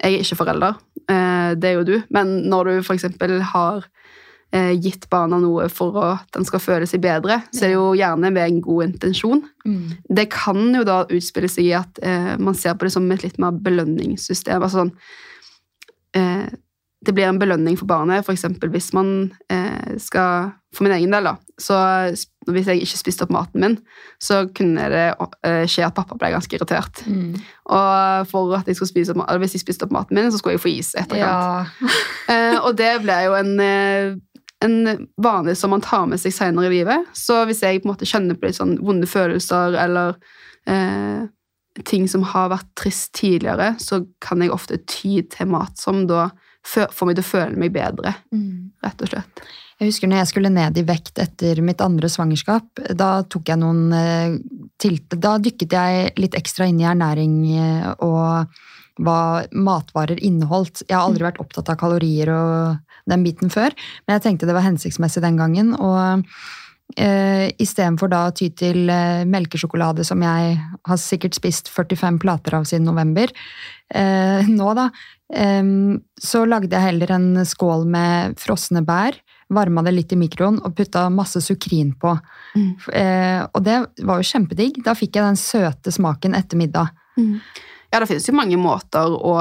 [0.03, 0.75] Jeg er ikke forelder,
[1.09, 3.87] eh, det er jo du, men når du eksempel har
[4.53, 7.87] eh, gitt barna noe for at den skal føle seg bedre, så er det jo
[7.97, 9.41] gjerne med en god intensjon.
[9.65, 9.95] Mm.
[10.19, 13.25] Det kan jo da utspille seg i at eh, man ser på det som et
[13.25, 14.61] litt mer belønningssystem.
[14.61, 14.93] Altså sånn
[16.17, 16.45] eh,
[17.05, 18.47] Det blir en belønning for barnet, f.eks.
[18.73, 21.35] hvis man eh, skal For min egen del, da.
[21.61, 21.75] Så
[22.51, 23.75] hvis jeg ikke spiste opp maten min,
[24.21, 25.05] så kunne det
[25.45, 27.01] eh, skje at pappa ble ganske irritert.
[27.07, 27.37] Mm.
[27.73, 30.57] Og for at jeg skulle spise opp, hvis jeg spiste opp maten min, så skulle
[30.57, 31.73] jeg få is i etterkant.
[31.81, 31.97] Ja.
[32.27, 33.53] Eh, og det ble jo en,
[34.67, 37.05] en vane som man tar med seg senere i livet.
[37.15, 40.17] Så hvis jeg på en måte kjenner på litt sånn vonde følelser eller
[40.67, 41.23] eh,
[41.85, 46.29] ting som har vært trist tidligere, så kan jeg ofte ty til mat som da
[46.67, 48.71] får meg til å føle meg bedre, Mm.
[48.83, 49.43] rett og slett.
[49.77, 52.81] Jeg husker når jeg skulle ned i vekt etter mitt andre svangerskap.
[52.97, 54.37] Da tok jeg noen eh,
[54.81, 55.13] tilt...
[55.21, 58.49] Da dykket jeg litt ekstra inn i ernæring eh, og
[58.97, 60.81] hva matvarer inneholdt.
[60.87, 63.75] Jeg har aldri vært opptatt av kalorier og den biten før,
[64.07, 65.75] men jeg tenkte det var hensiktsmessig den gangen.
[65.77, 66.25] Og
[66.95, 70.57] eh, istedenfor da å ty til eh, melkesjokolade, som jeg
[70.87, 73.33] har sikkert spist 45 plater av siden november,
[73.93, 74.89] eh, nå da,
[75.27, 79.17] så lagde jeg heller en skål med frosne bær
[79.53, 82.13] varma det litt i mikroen og putta masse sukrin på.
[82.57, 82.71] Mm.
[82.93, 84.81] Eh, og det var jo kjempedigg.
[84.85, 86.91] Da fikk jeg den søte smaken etter middag.
[87.91, 89.37] Ja, det finnes jo mange måter å,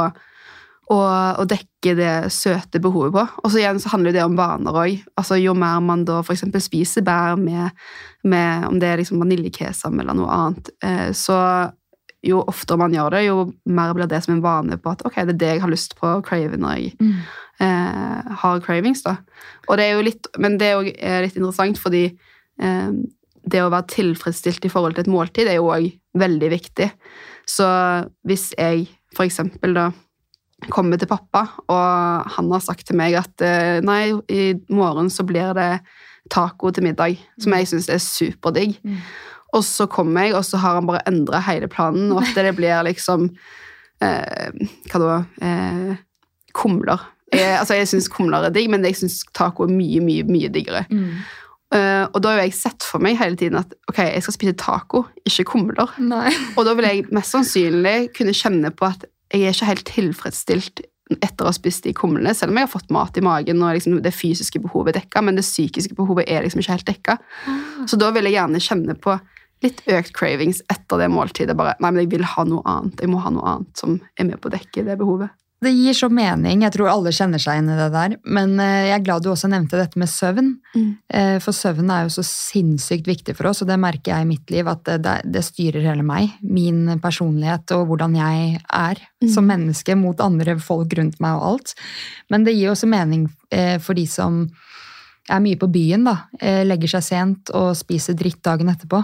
[0.93, 0.99] å,
[1.43, 3.25] å dekke det søte behovet på.
[3.43, 5.01] Og så igjen så handler det om vaner òg.
[5.19, 6.45] Altså, jo mer man da f.eks.
[6.67, 7.75] spiser bær med,
[8.27, 11.41] med om det er liksom vaniljekesam eller noe annet, eh, så
[12.27, 15.21] jo oftere man gjør det, jo mer blir det som en vane på at ok,
[15.29, 16.95] det er det jeg har lyst på å crave når jeg
[17.63, 19.05] eh, har cravings.
[19.07, 19.19] da.
[19.69, 22.91] Og det er jo litt, men det er jo eh, litt interessant, fordi eh,
[23.47, 26.91] det å være tilfredsstilt i forhold til et måltid er jo òg veldig viktig.
[27.47, 27.69] Så
[28.27, 29.91] hvis jeg for eksempel da
[30.73, 35.27] kommer til pappa, og han har sagt til meg at eh, nei, i morgen så
[35.29, 35.71] blir det
[36.33, 38.79] taco til middag, som jeg syns er superdigg.
[38.83, 38.99] Mm.
[39.57, 42.57] Og så kommer jeg, og så har han bare endra hele planen, og at det
[42.59, 43.29] blir liksom
[44.03, 45.19] eh, Hva da?
[45.45, 45.97] Eh,
[46.57, 47.05] kumler.
[47.35, 50.51] Jeg, altså, jeg syns kumler er digg, men jeg syns taco er mye, mye, mye
[50.53, 50.87] diggere.
[51.75, 54.57] Eh, og da har jeg sett for meg hele tiden at ok, jeg skal spise
[54.61, 55.93] taco, ikke kumler.
[56.01, 56.31] Nei.
[56.57, 60.85] Og da vil jeg mest sannsynlig kunne kjenne på at jeg er ikke helt tilfredsstilt
[61.23, 63.77] etter å ha spist de kumlene, selv om jeg har fått mat i magen og
[63.77, 67.17] liksom det fysiske behovet er dekka, men det psykiske behovet er liksom ikke helt dekka.
[67.87, 69.15] Så da vil jeg gjerne kjenne på
[69.65, 71.57] litt økt cravings etter det måltidet.
[71.59, 73.01] Bare, nei, men jeg vil ha noe annet.
[73.03, 75.33] Jeg må ha noe annet som er med på å dekke det behovet.
[75.65, 76.61] Det gir så mening.
[76.67, 78.17] Jeg tror alle kjenner seg inn i det der.
[78.29, 80.51] Men eh, jeg er glad du også nevnte dette med søvn.
[80.77, 80.91] Mm.
[81.09, 84.29] Eh, For søvn er jo så sinnssykt viktig for oss, og det merker jeg i
[84.29, 86.35] mitt liv at det, det, styrer hele meg.
[86.45, 89.31] Min personlighet og hvordan jeg er Mm.
[89.33, 91.71] som menneske mot andre folk rundt meg og alt.
[92.29, 94.43] Men det gir også mening eh, for de som
[95.33, 96.19] er mye på byen, da.
[96.69, 99.01] Legger seg sent og spiser dritt dagen etterpå.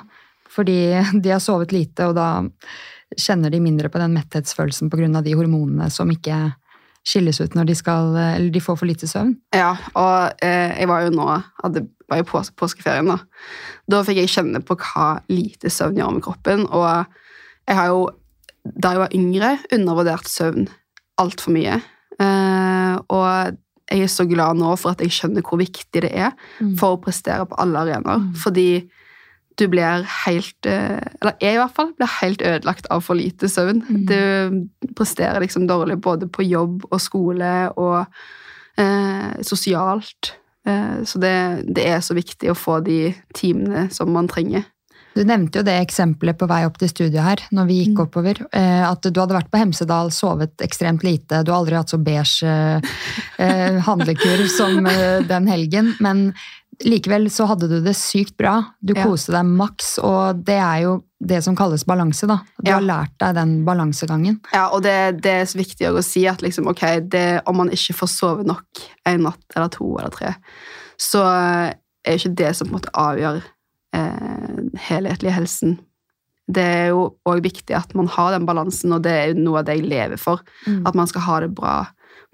[0.52, 0.76] Fordi
[1.24, 2.44] de har sovet lite, og da
[3.20, 5.22] kjenner de mindre på den metthetsfølelsen pga.
[5.22, 6.54] de hormonene som ikke
[7.04, 9.34] skilles ut når de skal Eller de får for lite søvn.
[9.54, 11.26] Ja, og eh, jeg var jo nå
[11.62, 13.18] hadde, var jo pås påskeferien, da.
[13.90, 16.62] Da fikk jeg kjenne på hva lite søvn gjør med kroppen.
[16.70, 16.86] Og
[17.66, 18.04] jeg har jo,
[18.64, 20.68] da jeg var yngre, undervurdert søvn
[21.18, 21.80] altfor mye.
[22.22, 23.58] Eh, og
[23.90, 26.30] jeg er så glad nå for at jeg skjønner hvor viktig det er
[26.62, 26.76] Mm.
[26.78, 28.20] for å prestere på alle arenaer.
[28.22, 28.34] Mm.
[28.38, 28.88] Fordi
[29.58, 33.48] du blir helt eh, Eller jeg i hvert fall blir helt ødelagt av for lite
[33.52, 33.82] søvn.
[33.88, 34.04] Mm.
[34.08, 38.06] Du presterer liksom dårlig både på jobb og skole og
[38.78, 40.34] eh, sosialt.
[40.66, 41.34] Eh, så det,
[41.74, 44.64] det er så viktig å få de timene som man trenger.
[45.12, 48.04] Du nevnte jo det eksempelet på vei opp til studiet her, når vi gikk Mm.
[48.06, 48.38] oppover.
[48.56, 51.42] eh, At du hadde vært på Hemsedal, sovet ekstremt lite.
[51.44, 52.48] Du har aldri hatt så beige
[53.38, 54.80] eh, handlekurv som
[55.28, 55.92] den helgen.
[56.00, 56.32] Men
[56.84, 58.58] likevel så hadde du det sykt bra.
[58.82, 59.04] Du Ja.
[59.06, 62.40] koste deg maks, og det er jo det som kalles balanse, da.
[62.62, 62.74] Du Ja.
[62.78, 64.40] har lært deg den balansegangen.
[64.52, 67.70] Ja, og det, det er så viktig å si at liksom, ok, det, om man
[67.70, 68.64] ikke får sove nok
[69.06, 70.34] en natt eller to eller tre,
[70.98, 71.22] så
[72.04, 73.42] er ikke det som på en måte avgjør
[73.94, 75.78] eh, helhetlig helsen.
[76.52, 79.60] Det er jo òg viktig at man har den balansen, og det er jo noe
[79.60, 80.40] av det jeg lever for.
[80.84, 81.86] At man skal ha det bra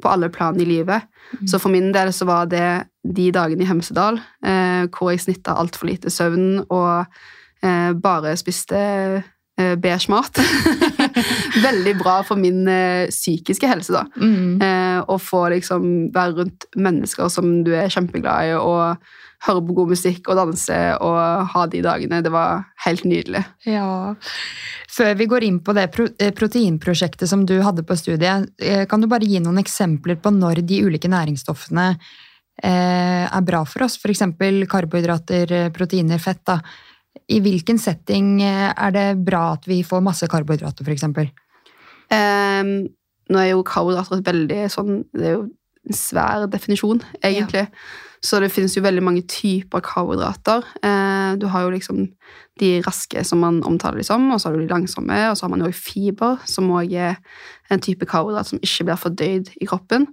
[0.02, 1.02] på alle plan i livet.
[1.40, 1.46] Mm.
[1.50, 5.56] Så for min del så var det de dagene i Hemsedal eh, hvor jeg snitta
[5.58, 7.08] altfor lite søvn og
[7.64, 10.40] eh, bare spiste eh, beige mat.
[11.68, 12.66] Veldig bra for min
[13.10, 14.04] psykiske helse, da.
[14.20, 14.60] Mm.
[14.62, 19.00] Eh, å få liksom være rundt mennesker som du er kjempeglad i, og
[19.46, 21.18] høre på god musikk og danse og
[21.52, 22.22] ha de dagene.
[22.26, 23.44] Det var helt nydelig.
[23.70, 24.14] Ja.
[24.90, 28.48] Før vi går inn på det proteinprosjektet som du hadde på studiet,
[28.90, 31.92] kan du bare gi noen eksempler på når de ulike næringsstoffene
[32.66, 33.98] er bra for oss?
[34.00, 34.24] F.eks.
[34.70, 36.44] karbohydrater, eh, proteiner, fett.
[36.46, 36.58] da.
[37.28, 41.32] I hvilken setting eh, er det bra at vi får masse karbohydrater, f.eks.?
[42.08, 42.74] Um,
[43.28, 45.42] nå er jo karbohydrater et veldig sånn Det er jo
[45.88, 47.66] en svær definisjon, egentlig.
[48.24, 50.66] Så det finnes jo veldig mange typer karbohydrater.
[50.84, 52.00] Eh, du har jo liksom
[52.58, 55.46] de raske som man omtaler dem som, og så har du de langsomme, og så
[55.46, 57.20] har man jo fiber, som òg er
[57.70, 60.08] en type karbohydrat som ikke blir fordøyd i kroppen.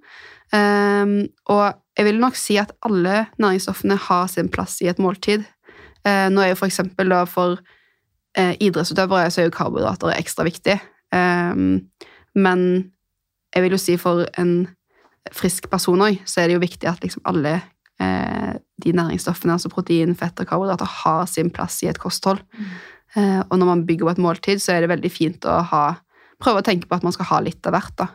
[0.53, 1.17] Ehm,
[1.49, 5.45] og jeg vil nok si at alle næringsstoffene har sin plass i et måltid.
[6.05, 7.59] Eh, nå er jo for eksempel da for
[8.37, 10.75] eh, idrettsutøvere så er jo karbohydrater ekstra viktig.
[11.15, 11.61] Eh,
[12.35, 12.65] men
[13.55, 14.57] jeg vil jo si for en
[15.33, 17.55] frisk person òg, så er det jo viktig at liksom alle
[18.03, 22.43] eh, de næringsstoffene, altså protein, fett og karbohydrater, har sin plass i et kosthold.
[23.15, 25.85] Eh, og når man bygger på et måltid, så er det veldig fint å ha,
[26.43, 27.95] prøve å tenke på at man skal ha litt av hvert.
[28.03, 28.09] da.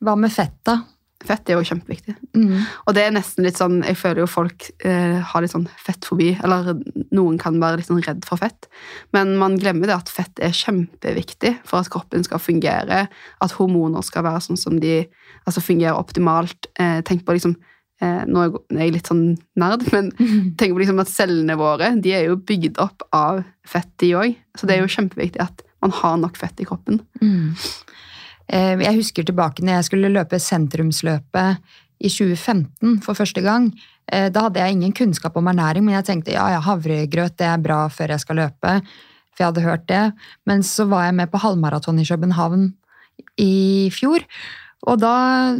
[0.00, 0.80] Hva med fett, da?
[1.20, 2.14] Fett er jo kjempeviktig.
[2.32, 2.62] Mm.
[2.88, 6.30] Og det er nesten litt sånn Jeg føler jo folk eh, har litt sånn fettfobi,
[6.40, 6.72] eller
[7.12, 8.70] noen kan være litt sånn redd for fett.
[9.16, 14.04] Men man glemmer det at fett er kjempeviktig for at kroppen skal fungere, at hormoner
[14.06, 15.02] skal være sånn som de
[15.44, 16.70] altså fungerer optimalt.
[16.80, 17.58] Eh, tenk på liksom
[18.00, 19.24] eh, Nå er jeg litt sånn
[19.60, 20.12] nerd, men
[20.60, 24.40] tenk på liksom at cellene våre de er jo bygd opp av fett, de òg.
[24.56, 27.02] Så det er jo kjempeviktig at man har nok fett i kroppen.
[27.20, 27.52] Mm.
[28.50, 31.60] Eh, Jeg husker tilbake når jeg skulle løpe sentrumsløpet
[32.00, 33.70] i 2015 for første gang.
[34.10, 37.46] Eh, Da hadde jeg ingen kunnskap om ernæring, men jeg tenkte ja, ja, havregrøt det
[37.46, 38.80] er bra før jeg skal løpe.
[39.34, 40.12] For jeg hadde hørt det.
[40.46, 42.74] Men så var jeg med på halvmaraton i København
[43.38, 44.24] i fjor.
[44.88, 45.54] Og da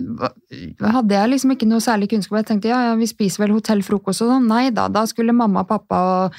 [0.81, 2.39] hadde jeg liksom ikke noe særlig kunnskap.
[2.41, 4.49] Jeg tenkte ja, ja, vi spiser vel hotellfrokost og sånn.
[4.49, 6.39] Nei da, da skulle mamma, pappa og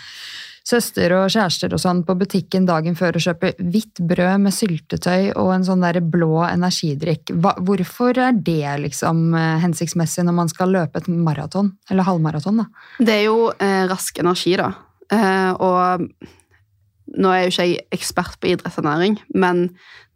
[0.67, 5.31] søster og kjærester og sånn på butikken dagen før og kjøpe hvitt brød med syltetøy
[5.39, 7.33] og en sånn der blå energidrikk.
[7.41, 11.73] Hva, hvorfor er det liksom eh, hensiktsmessig når man skal løpe et maraton?
[11.89, 12.67] Eller halvmaraton, da?
[13.01, 14.71] Det er jo eh, rask energi, da.
[15.11, 16.05] Eh, og
[17.11, 19.67] nå er jo ikke jeg ekspert på idrettsernæring, men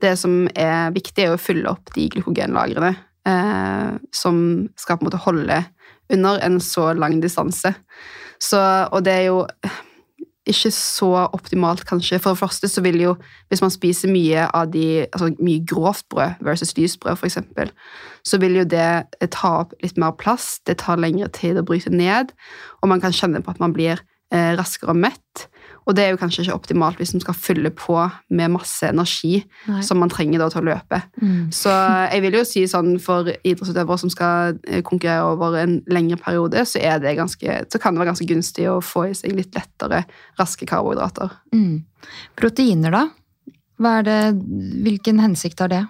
[0.04, 2.94] det som er viktig, er å fylle opp de glykogenlagrene
[3.28, 4.38] eh, som
[4.80, 5.64] skal på en måte holde
[6.14, 7.74] under en så lang distanse.
[8.42, 8.60] Så,
[8.92, 9.42] og det er jo
[10.46, 12.20] ikke så optimalt, kanskje.
[12.22, 13.14] For det første så vil jo,
[13.50, 17.72] hvis man spiser mye av de, altså mye grovt brød versus lysbrød, eksempel,
[18.26, 21.94] så vil jo det ta opp litt mer plass, det tar lengre tid å bryte
[21.94, 22.34] ned,
[22.82, 24.02] og man kan kjenne på at man blir
[24.34, 25.48] eh, raskere mett.
[25.86, 27.98] Og det er jo kanskje ikke optimalt hvis man skal fylle på
[28.34, 29.38] med masse energi
[29.70, 29.82] Nei.
[29.86, 31.02] som man trenger da til å løpe.
[31.22, 31.52] Mm.
[31.54, 31.74] Så
[32.10, 36.66] jeg vil jo si sånn for idrettsutøvere som skal eh, konkurrere over en lengre periode,
[36.66, 39.54] så, er det ganske, så kan det være ganske gunstig å få i seg litt
[39.58, 40.04] lettere
[40.40, 41.38] raske karbohydrater.
[41.54, 41.84] Mm.
[42.40, 43.06] Proteiner, da?
[43.86, 44.20] Er det,
[44.86, 45.84] hvilken hensikt har det?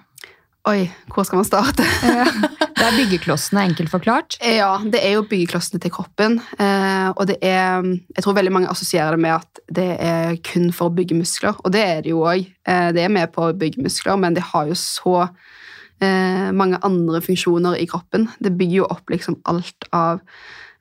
[0.66, 1.86] Oi, hvor skal man starte?
[2.76, 4.36] Det er byggeklossene, enkelt forklart.
[4.44, 6.36] Ja, det er jo byggeklossene til kroppen.
[6.60, 10.68] Eh, og det er Jeg tror veldig mange assosierer det med at det er kun
[10.76, 11.56] for å bygge muskler.
[11.64, 12.44] Og det er det jo òg.
[12.68, 16.82] Eh, det er med på å bygge muskler, men det har jo så eh, mange
[16.86, 18.28] andre funksjoner i kroppen.
[18.38, 20.22] Det bygger jo opp liksom alt av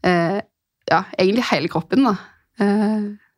[0.05, 2.18] Ja, egentlig hele kroppen, da.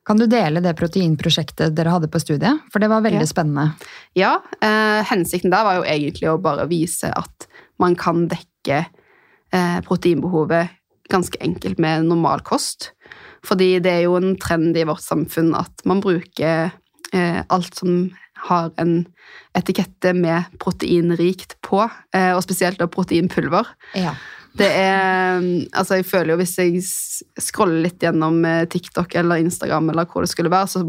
[0.06, 2.60] Kan du dele det proteinprosjektet dere hadde på studiet?
[2.72, 3.26] For det var veldig Ja.
[3.26, 3.74] spennende.
[4.14, 4.32] Ja,
[4.62, 7.46] eh, hensikten der var jo egentlig å bare vise at
[7.78, 8.86] man kan dekke
[9.52, 10.68] eh, proteinbehovet
[11.08, 12.92] ganske enkelt med normal kost.
[13.44, 16.72] Fordi det er jo en trend i vårt samfunn at man bruker
[17.12, 18.10] eh, alt som
[18.48, 19.06] har en
[19.56, 23.66] etikette med proteinrikt på, eh, og spesielt proteinpulver.
[23.94, 24.14] Ja.
[24.56, 25.42] Det er,
[25.76, 26.82] altså jeg føler jo Hvis jeg
[27.44, 30.84] scroller litt gjennom eh, TikTok eller Instagram, eller hvor det skulle være, så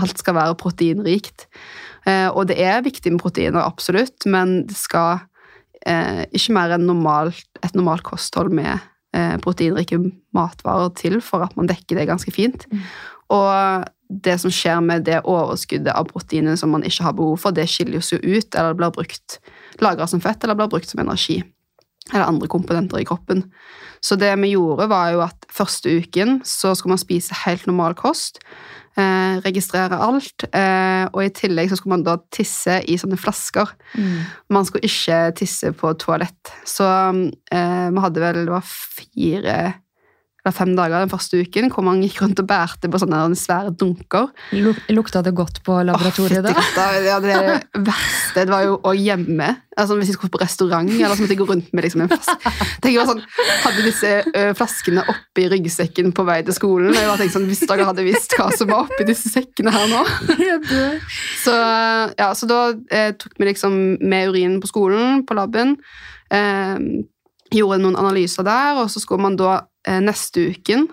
[0.00, 1.48] alt skal være proteinrikt.
[2.08, 5.20] Eh, og det er viktig med proteiner, absolutt, men det skal
[5.84, 8.86] eh, ikke mer enn normalt, et normalt kosthold med
[9.42, 9.96] proteinrike
[10.30, 12.62] matvarer til for at man dekker det ganske fint.
[12.70, 12.84] Mm.
[13.34, 13.88] Og
[14.22, 17.66] det som skjer med det overskuddet av proteiner som man ikke har behov for, det
[17.66, 19.40] skilles jo ut, eller blir brukt
[19.82, 21.40] lagra som fett, eller blir brukt som energi
[22.12, 23.44] eller andre komponenter i kroppen.
[24.00, 27.96] Så det vi gjorde, var jo at første uken så skulle man spise helt normal
[27.98, 28.40] kost,
[28.96, 33.74] eh, registrere alt, eh, og i tillegg så skulle man da tisse i sånne flasker.
[33.94, 34.16] Mm.
[34.56, 36.54] Man skulle ikke tisse på toalett.
[36.64, 39.60] Så eh, vi hadde vel det var fire
[40.44, 43.74] eller fem dager den første uken hvor man gikk rundt og bærte på sånne svære
[43.76, 44.30] dunker.
[44.56, 46.54] Luk Lukta det godt på laboratoriet da?
[47.04, 48.44] ja, det det verste.
[48.44, 49.48] Det var jo å hjemme.
[49.78, 52.10] Altså, hvis jeg skulle på restaurant, eller så måtte jeg gå rundt med liksom, en
[52.10, 52.52] flaske.
[52.82, 53.22] Tenk, sånn,
[53.64, 56.90] hadde disse ø, flaskene oppi ryggsekken på vei til skolen.
[56.92, 59.72] Og jeg bare tenkte sånn, Hvis dere hadde visst hva som var oppi disse sekkene
[59.74, 60.02] her nå.
[61.40, 61.54] Så,
[62.18, 62.60] ja, så da
[62.92, 65.76] eh, tok vi liksom med urinen på skolen, på laben.
[66.34, 66.76] Eh,
[67.54, 70.88] gjorde noen analyser der, og så skulle man da neste uken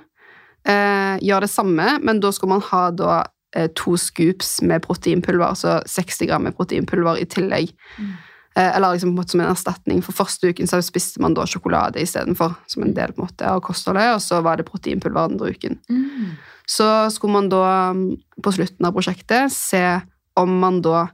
[0.68, 3.18] eh, gjøre det samme, men da skal man ha da
[3.56, 7.74] eh, to scoops med proteinpulver, altså 60 gram med proteinpulver i tillegg.
[7.98, 8.16] Mm.
[8.58, 10.02] Eh, eller liksom måte som en erstatning.
[10.06, 13.50] For første uken så spiste man da sjokolade istedenfor, som en del på en måte
[13.50, 15.80] av kostholdet, og så var det proteinpulver andre uken.
[15.90, 16.36] Mm.
[16.68, 18.10] Så skulle man da mm,
[18.44, 19.86] på slutten av prosjektet se
[20.38, 21.08] om man da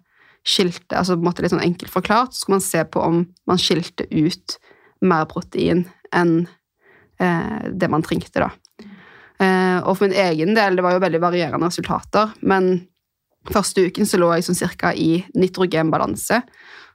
[0.44, 3.22] skilte, altså på en måte litt sånn enkelt forklart, så skulle man se på om
[3.48, 4.58] man skilte ut
[5.04, 6.52] mer protein enn eh,
[7.20, 8.50] det man trengte, da.
[9.42, 12.88] Eh, og for min egen del, det var jo veldig varierende resultater, men
[13.52, 16.42] første uken så lå jeg sånn cirka i nitrogenbalanse,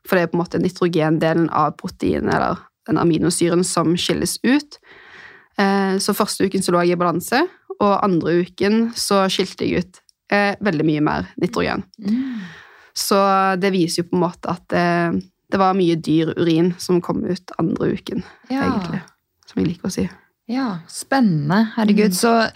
[0.07, 4.79] for det er på en måte nitrogendelen av proteinet, eller den aminosyren som skilles ut.
[5.59, 7.43] Eh, så første uken så lå jeg i balanse,
[7.79, 10.01] og andre uken så skilte jeg ut
[10.33, 11.85] eh, veldig mye mer nitrogen.
[12.01, 12.41] Mm.
[12.99, 13.19] Så
[13.61, 17.23] det viser jo på en måte at eh, det var mye dyr urin som kom
[17.27, 18.65] ut andre uken, Ja.
[18.65, 19.03] egentlig.
[19.49, 20.09] Som jeg liker å si.
[20.49, 21.73] ja, spennende.
[21.77, 22.19] Herregud, Mm.
[22.21, 22.51] så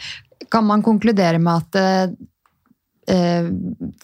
[0.51, 2.13] kan man konkludere med at eh,
[3.15, 3.49] eh,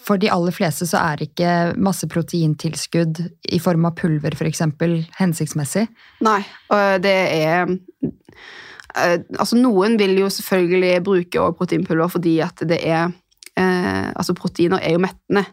[0.05, 3.21] for de aller fleste så er ikke masse proteintilskudd
[3.53, 5.87] i form av pulver for eksempel hensiktsmessig.
[6.25, 12.81] Nei, og det er eh, Altså, noen vil jo selvfølgelig bruke proteinpulver fordi at det
[12.83, 13.13] er
[13.57, 15.45] eh, Altså, proteiner er jo mettende,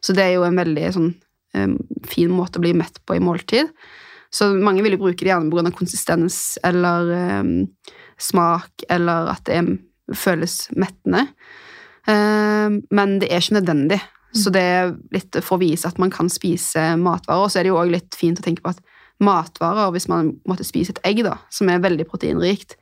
[0.00, 1.10] så det er jo en veldig sånn
[1.54, 1.74] eh,
[2.08, 3.70] fin måte å bli mett på i måltid.
[4.34, 5.70] Så mange vil jo bruke det gjerne pga.
[5.76, 7.52] konsistens eller um,
[8.18, 9.70] smak, eller at det er,
[10.18, 11.28] føles mettende.
[12.08, 14.00] Um, men det er ikke nødvendig.
[14.34, 17.44] Så det er litt for å vise at man kan spise matvarer.
[17.44, 18.82] Og så er det jo også litt fint å tenke på at
[19.22, 22.74] matvarer, hvis man måtte spise et egg, da, som er veldig proteinrikt,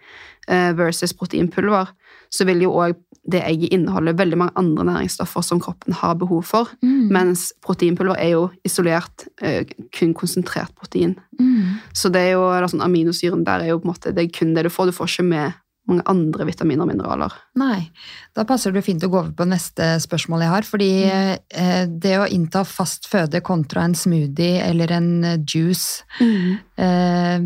[0.48, 1.92] eh, versus proteinpulver,
[2.32, 6.42] så vil jo òg det egget inneholder veldig mange andre næringsstoffer som kroppen har behov
[6.48, 6.70] for.
[6.82, 7.10] Mm.
[7.14, 11.14] Mens proteinpulver er jo isolert eh, kun konsentrert protein.
[11.38, 11.78] Mm.
[11.94, 14.34] Så det er jo da sånn aminosyren der er jo på en måte, det er
[14.34, 14.90] kun det du får.
[14.90, 15.60] Du får ikke med
[15.90, 17.36] mange andre vitaminer og mineraler.
[17.58, 17.78] Nei.
[18.34, 20.66] Da passer det fint å gå over på neste spørsmål jeg har.
[20.66, 21.96] Fordi mm.
[22.02, 27.38] det å innta fast føde kontra en smoothie eller en eh, juice eh,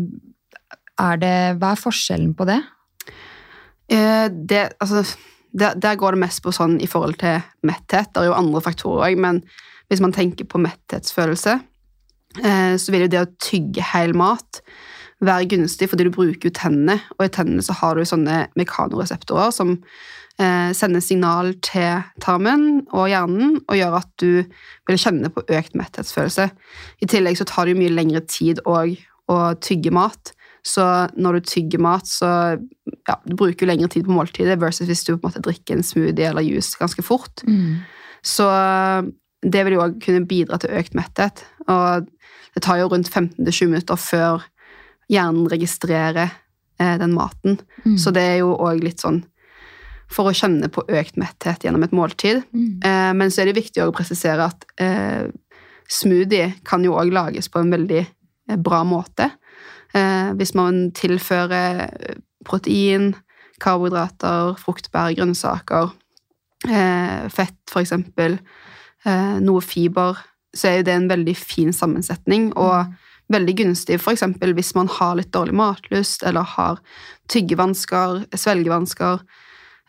[0.97, 2.61] er det, Hva er forskjellen på det?
[3.93, 5.03] Eh, det, altså,
[5.57, 8.11] der, der går det mest på sånn i forhold til metthet.
[8.13, 9.41] Det er jo andre faktorer òg, men
[9.91, 11.57] hvis man tenker på metthetsfølelse,
[12.43, 14.61] eh, så vil jo det å tygge hel mat
[15.23, 19.53] være gunstig, fordi du bruker jo tennene, og i tennene så har du sånne mekanoreseptorer
[19.55, 19.73] som
[20.37, 24.43] eh, sender signal til tarmen og hjernen og gjør at du
[24.89, 26.49] vil kjenne på økt metthetsfølelse.
[27.01, 28.97] I tillegg så tar det jo mye lengre tid òg
[29.31, 30.35] å tygge mat.
[30.65, 30.83] Så
[31.15, 35.05] når du tygger mat, så ja, du bruker du lengre tid på måltidet versus hvis
[35.07, 37.43] du på en måte drikker en smoothie eller juice ganske fort.
[37.47, 37.79] Mm.
[38.25, 38.47] Så
[39.45, 41.45] det vil jo òg kunne bidra til økt metthet.
[41.69, 42.09] Og
[42.55, 44.45] det tar jo rundt 15-20 minutter før
[45.11, 46.33] hjernen registrerer
[46.81, 47.59] eh, den maten.
[47.85, 47.97] Mm.
[48.01, 49.21] Så det er jo òg litt sånn
[50.11, 52.43] for å kjenne på økt metthet gjennom et måltid.
[52.55, 52.79] Mm.
[52.79, 55.27] Eh, men så er det viktig å presisere at eh,
[55.91, 59.29] smoothie kan jo òg lages på en veldig eh, bra måte.
[59.97, 63.13] Eh, hvis man tilfører eh, protein,
[63.63, 65.91] karbohydrater, fruktbær, grønnsaker,
[66.67, 68.37] eh, fett for eksempel,
[69.05, 70.19] eh, noe fiber,
[70.55, 72.53] så er jo det en veldig fin sammensetning.
[72.57, 72.93] og
[73.27, 76.77] veldig gunstig for eksempel hvis man har litt dårlig matlyst, eller har
[77.27, 79.19] tyggevansker, svelgevansker,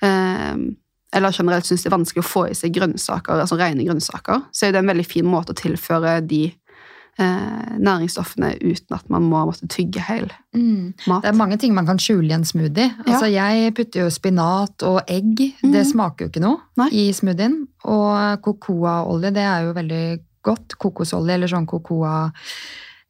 [0.03, 4.67] eller generelt syns det er vanskelig å få i seg grønnsaker, altså rene grønnsaker, så
[4.67, 6.49] er det en veldig fin måte å tilføre de
[7.19, 10.95] eh, næringsstoffene uten at man må måtte tygge hel Mm.
[11.07, 11.23] mat.
[11.23, 12.91] Det er mange ting man kan skjule i en smoothie.
[13.07, 15.37] Altså, jeg putter jo spinat og egg.
[15.63, 15.91] Det Mhm.
[15.93, 16.89] smaker jo ikke noe Nei.
[16.93, 17.67] i smoothien.
[17.85, 20.79] Og cocoaolje, det er jo veldig godt.
[20.79, 22.31] Kokosolje eller sånn cocoa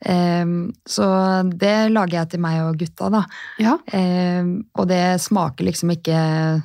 [0.07, 3.25] Um, så det lager jeg til meg og gutta, da.
[3.59, 3.73] Ja.
[3.93, 6.63] Um, og det smaker liksom ikke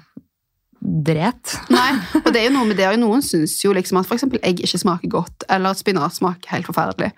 [0.84, 1.56] dret.
[1.72, 4.42] Nei, og det er jo noe med det, og noen syns jo liksom at eksempel
[4.44, 7.14] egg ikke smaker godt, eller at spinat smaker helt forferdelig.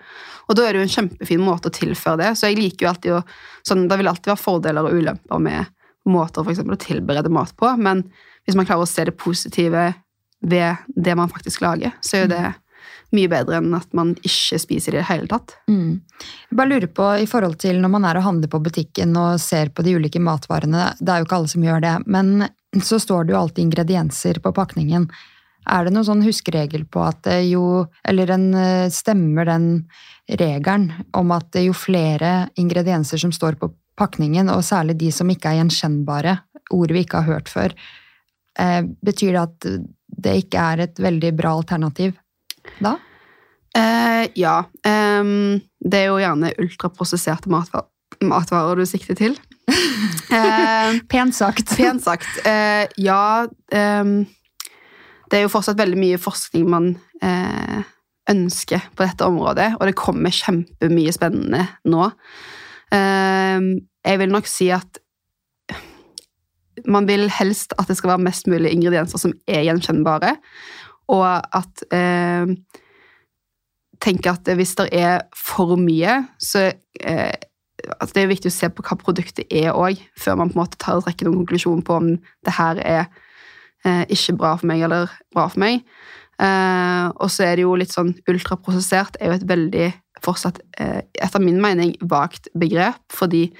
[0.46, 2.32] Og da er det jo en kjempefin måte å tilføre det.
[2.38, 3.22] Så jeg liker jo alltid å
[3.66, 5.72] sånn, Det vil alltid være fordeler og ulemper med
[6.06, 8.04] måter for eksempel, å tilberede mat på, men
[8.46, 9.88] hvis man klarer å se det positive
[10.46, 12.44] ved det man faktisk lager, så er jo det
[13.14, 15.54] mye bedre enn at man ikke spiser det i det hele tatt.
[15.70, 16.00] Mm.
[16.50, 19.40] Jeg bare lurer på, i forhold til når man er og handler på butikken og
[19.42, 22.48] ser på de ulike matvarene, det er jo ikke alle som gjør det, men
[22.82, 25.08] så står det jo alltid ingredienser på pakningen.
[25.66, 29.68] Er det noen sånn huskeregel på at jo, eller en, eh, stemmer den
[30.28, 35.50] regelen om at jo flere ingredienser som står på pakningen, og særlig de som ikke
[35.50, 36.38] er gjenkjennbare,
[36.74, 37.74] ord vi ikke har hørt før,
[38.58, 39.66] eh, betyr det at
[40.16, 42.14] det ikke er et veldig bra alternativ
[42.82, 42.96] da?
[43.76, 44.56] Eh, ja.
[44.86, 45.24] Eh,
[45.80, 47.88] det er jo gjerne ultraprosesserte matvarer,
[48.24, 49.38] matvarer du sikter til.
[50.26, 51.70] Eh, Pent sagt.
[51.78, 52.26] Pent sagt.
[52.44, 56.88] Eh, ja Det er jo fortsatt veldig mye forskning man
[57.24, 57.86] eh,
[58.28, 62.10] ønsker på dette området, og det kommer kjempemye spennende nå.
[62.90, 65.00] Jeg vil nok si at
[66.90, 70.34] man vil helst at det skal være mest mulig ingredienser som er gjenkjennbare,
[71.12, 72.54] og at eh,
[74.02, 77.36] tenker at hvis det er for mye, så eh,
[77.86, 80.62] at det er viktig å se på hva produktet er òg, før man på en
[80.64, 83.02] måte tar og trekker noen konklusjon på om det her er
[83.86, 85.84] eh, ikke bra for meg eller bra for meg.
[86.42, 89.88] Eh, og så er det jo litt sånn ultraprosessert er jo et veldig
[90.24, 93.50] fortsatt, eh, etter min mening, vagt begrep, fordi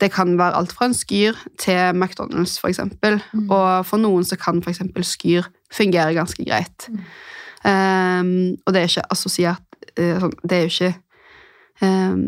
[0.00, 3.20] det kan være alt fra en skyr til McDonald's, eksempel.
[3.32, 3.46] Mm.
[3.48, 6.88] Og for noen så kan eksempel skyr fungere ganske greit.
[6.90, 7.00] Mm.
[7.66, 8.28] Um,
[8.66, 10.90] og det er ikke assosiert uh, Det er jo ikke
[11.82, 12.20] um,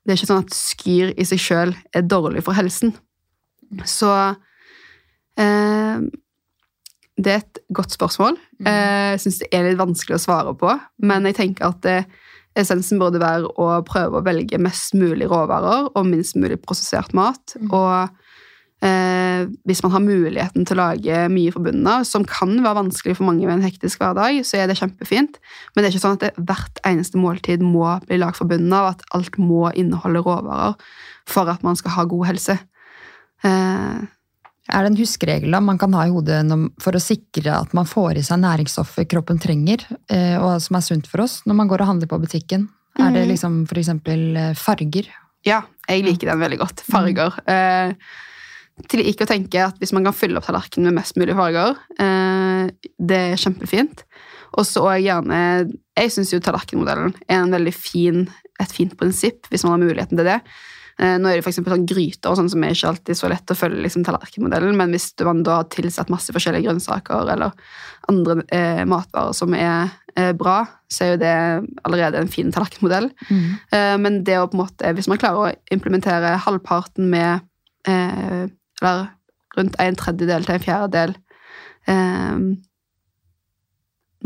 [0.00, 2.96] Det er ikke sånn at skyr i seg sjøl er dårlig for helsen.
[3.86, 4.10] Så
[5.38, 6.08] um,
[7.14, 8.40] Det er et godt spørsmål.
[8.58, 8.66] Mm.
[8.66, 10.72] Eh, Jeg syns det er litt vanskelig å svare på,
[11.04, 11.98] men jeg tenker at det,
[12.58, 17.54] essensen burde være å prøve å velge mest mulig råvarer og minst mulig prosessert mat.
[17.60, 17.68] Mm.
[17.76, 18.08] Og
[18.82, 22.78] eh, hvis man har muligheten til å lage mye fra bunnen av, som kan være
[22.82, 25.36] vanskelig for mange ved en hektisk hverdag, så er det kjempefint.
[25.74, 28.72] Men det er ikke sånn at det, hvert eneste måltid må bli lagd fra bunnen
[28.72, 30.74] av, at alt må inneholde råvarer
[31.30, 32.58] for at man skal ha god helse.
[33.44, 34.00] Eh,
[34.70, 36.44] Er det en huskeregel man kan ha i hodet
[36.78, 40.84] for å sikre at man får i seg næringsstoffet kroppen trenger, eh, og som er
[40.86, 42.68] sunt for oss, når man går og handler på butikken?
[42.98, 43.30] Er det Mhm.
[43.32, 45.08] liksom for eksempel eh, farger?
[45.44, 46.80] Ja, jeg liker den veldig godt.
[46.86, 47.32] Farger.
[47.48, 47.94] Eh,
[48.90, 51.76] til ikke å tenke at hvis man kan fylle opp tallerkenen med mest mulig farger,
[52.00, 54.04] eh, det er kjempefint.
[54.58, 58.24] Og så er gjerne Jeg syns jo tallerkenmodellen er en veldig fin,
[58.58, 60.40] et fint prinsipp, hvis man har muligheten til det.
[61.00, 63.52] Eh, nå er det eksempel sånn gryter og sånn som er ikke alltid så lett
[63.52, 67.54] å følge liksom, tallerkenmodellen, men hvis man da har tilsatt masse forskjellige grønnsaker eller
[68.10, 71.34] andre eh, matvarer som er eh, bra, så er jo det
[71.86, 73.10] allerede en fin tallerkenmodell.
[73.30, 77.46] Eh, Men det å på en måte, hvis man klarer å implementere halvparten med
[78.80, 79.10] Eller
[79.56, 81.18] rundt en tredjedel til en fjerdedel
[81.88, 82.60] Um,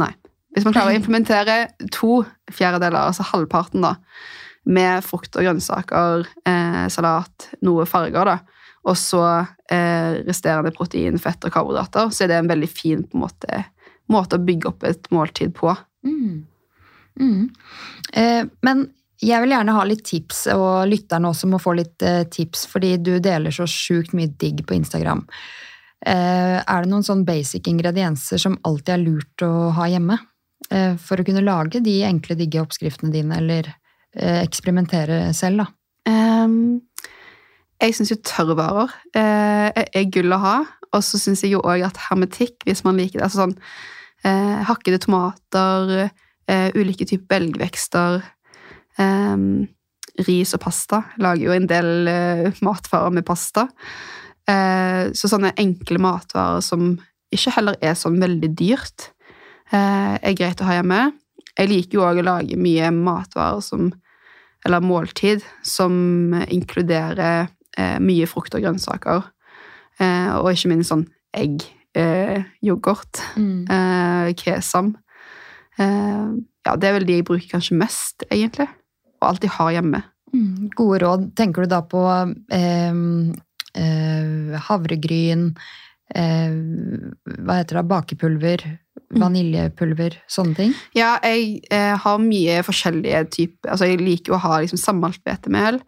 [0.01, 0.11] Nei.
[0.55, 1.59] Hvis man klarer å implementere
[1.95, 3.95] to fjerdedeler, altså halvparten, da,
[4.65, 9.23] med frukt og grønnsaker, eh, salat, noe farger, da, og så
[9.73, 13.61] eh, resterende protein, fett og karbohydrater, så er det en veldig fin på en måte,
[14.13, 15.75] måte å bygge opp et måltid på.
[16.07, 16.45] Mm.
[17.21, 17.45] Mm.
[18.19, 18.87] Eh, men
[19.23, 22.97] jeg vil gjerne ha litt tips, og lytterne også må få litt eh, tips, fordi
[22.99, 25.23] du deler så sjukt mye digg på Instagram.
[26.05, 30.19] Eh, er det noen sånn basic ingredienser som alltid er lurt å ha hjemme?
[30.71, 33.73] Eh, for å kunne lage de enkle, digge oppskriftene dine, eller
[34.15, 35.71] eksperimentere selv, da?
[36.07, 36.85] Um,
[37.83, 40.57] jeg syns jo tørrvarer eh, er gull å ha.
[40.95, 43.57] Og så syns jeg jo òg at hermetikk, hvis man liker det altså sånn
[44.25, 46.11] eh, Hakkede tomater,
[46.47, 48.23] eh, ulike typer belgvekster
[48.99, 49.67] ehm,
[50.29, 51.01] Ris og pasta.
[51.19, 53.67] Lager jo en del uh, matvarer med pasta.
[54.47, 56.93] Uh, så sånne enkle matvarer som
[57.35, 59.09] ikke heller er sånn veldig dyrt,
[59.73, 61.01] uh, er greit å ha hjemme.
[61.59, 63.91] Jeg liker jo òg å lage mye matvarer som
[64.65, 67.51] eller måltid som inkluderer
[68.01, 69.27] mye frukt og grønnsaker.
[70.41, 71.03] Og ikke minst sånn
[71.37, 71.67] egg,
[72.65, 74.33] yoghurt, Mm.
[74.41, 74.95] kesam.
[75.77, 78.71] Ja, det er vel de jeg bruker kanskje mest, egentlig.
[79.25, 80.05] Og alltid har hjemme.
[80.35, 80.71] Mm.
[80.77, 81.27] Gode råd.
[81.39, 82.03] Tenker du da på
[82.53, 82.97] eh,
[83.81, 85.51] eh, havregryn,
[86.15, 86.57] eh,
[87.41, 88.65] hva heter det, bakepulver,
[89.15, 90.75] vaniljepulver, sånne ting?
[90.97, 95.23] Ja, jeg eh, har mye forskjellige typer Altså, jeg liker jo å ha liksom sammalt
[95.27, 95.81] hvetemel.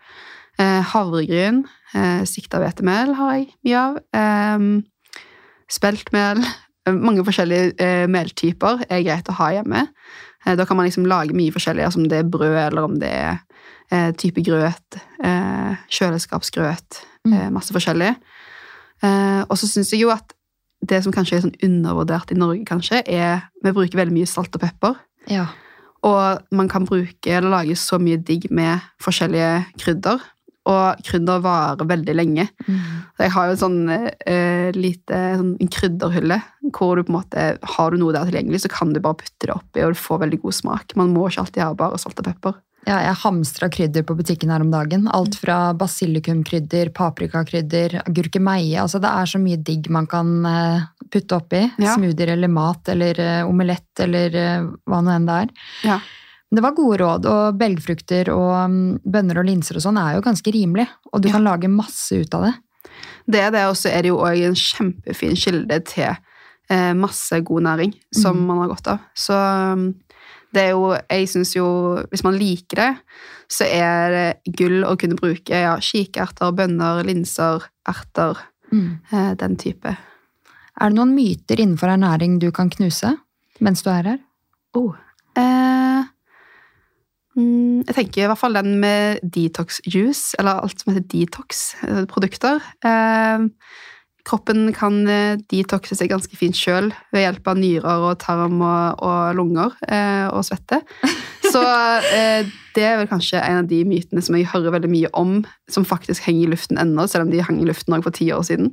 [0.63, 1.65] Eh, havregryn.
[1.95, 3.99] Eh, Sikta hvetemel har jeg mye av.
[4.17, 5.25] Eh,
[5.73, 6.45] speltmel.
[7.07, 9.89] Mange forskjellige meltyper er greit å ha hjemme.
[10.47, 12.97] Eh, da kan man liksom lage mye forskjellig, altså om det er brød, eller om
[13.03, 13.37] det er
[13.91, 15.01] eh, type grøt.
[15.25, 17.03] Eh, kjøleskapsgrøt.
[17.27, 18.15] Eh, masse forskjellig.
[19.03, 20.33] Eh, og så syns jeg jo at
[20.87, 24.55] det som kanskje er sånn undervurdert i Norge, kanskje, er Vi bruker veldig mye salt
[24.55, 24.99] og pepper.
[25.31, 25.49] Ja.
[26.07, 30.23] Og man kan bruke eller lage så mye digg med forskjellige krydder.
[30.67, 32.49] Og krydder varer veldig lenge.
[32.67, 32.79] Mm.
[33.17, 36.41] Så jeg har jo sånn eh, lite sånn, en krydderhylle
[36.75, 37.45] hvor du på en måte
[37.77, 40.25] har du noe der tilgjengelig, så kan du bare putte det oppi, og du får
[40.25, 40.97] veldig god smak.
[40.99, 42.59] Man må ikke alltid ha bare salt og pepper.
[42.87, 45.09] Ja, jeg hamstra krydder på butikken her om dagen.
[45.11, 48.77] Alt fra basilikumkrydder, paprikakrydder, agurkemeie.
[48.79, 51.65] Altså, det er så mye digg man kan eh, putte oppi.
[51.83, 51.97] Ja.
[51.97, 55.51] Smoothier eller mat eller eh, omelett eller eh, hva nå enn det er.
[55.91, 55.99] Ja.
[56.57, 60.23] Det var gode råd, og belgfrukter og mm, bønner og linser og sånn er jo
[60.25, 60.87] ganske rimelig.
[61.13, 61.35] Og du Ja.
[61.37, 62.55] kan lage masse ut av det.
[63.29, 66.17] Det er det, og så er det jo òg en kjempefin kilde til
[66.71, 68.47] eh, masse god næring som Mm.
[68.47, 68.99] man har godt av.
[69.15, 69.35] Så
[69.73, 69.95] um,
[70.55, 71.67] det er jo Jeg syns jo
[72.11, 72.97] Hvis man liker det,
[73.51, 78.37] så er det gull å kunne bruke ja, kikerter, bønner, linser, erter,
[78.73, 79.97] eh, den type.
[80.81, 83.17] Er det noen myter innenfor ernæring du kan knuse
[83.61, 84.19] mens du er her?
[84.75, 84.95] Oh.
[85.37, 85.86] Eh, mm,
[87.37, 92.63] jeg tenker i hvert fall den med detox juice, eller alt som heter detox-produkter.
[92.89, 93.45] Eh,
[94.27, 99.05] kroppen kan eh, detoxe seg ganske fint sjøl ved hjelp av nyrer og tarm og,
[99.05, 100.81] og lunger eh, og svette.
[101.53, 105.13] Så eh, det er vel kanskje en av de mytene som jeg hører veldig mye
[105.17, 105.39] om,
[105.73, 108.31] som faktisk henger i luften ennå, selv om de hang i luften også for ti
[108.35, 108.73] år siden.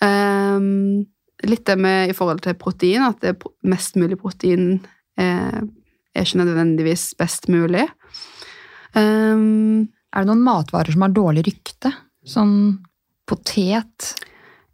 [0.00, 1.04] Mm.
[1.44, 4.80] litt det med i forhold til protein, at det er mest mulig protein
[5.20, 5.60] eh,
[6.14, 7.86] er ikke nødvendigvis best mulig.
[8.94, 11.92] Um, Er det noen matvarer som har dårlig rykte?
[12.26, 12.80] Sånn
[13.30, 14.14] potet?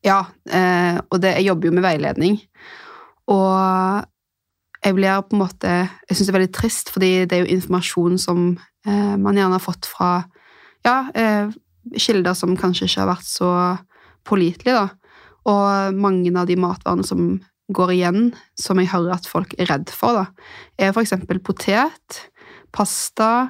[0.06, 0.20] ja,
[0.50, 2.38] eh, og det, jeg jobber jo med veiledning.
[3.32, 4.06] Og
[4.84, 7.56] jeg blir på en måte Jeg syns det er veldig trist, fordi det er jo
[7.56, 8.42] informasjon som
[8.86, 10.10] eh, man gjerne har fått fra
[10.86, 11.50] ja, eh,
[11.96, 13.50] kilder som kanskje ikke har vært så
[14.26, 15.24] pålitelige, da.
[15.46, 17.36] Og mange av de matvarene som
[17.74, 20.26] går igjen, som jeg hører at folk er redd for, da,
[20.78, 22.20] er eksempel potet,
[22.74, 23.48] pasta,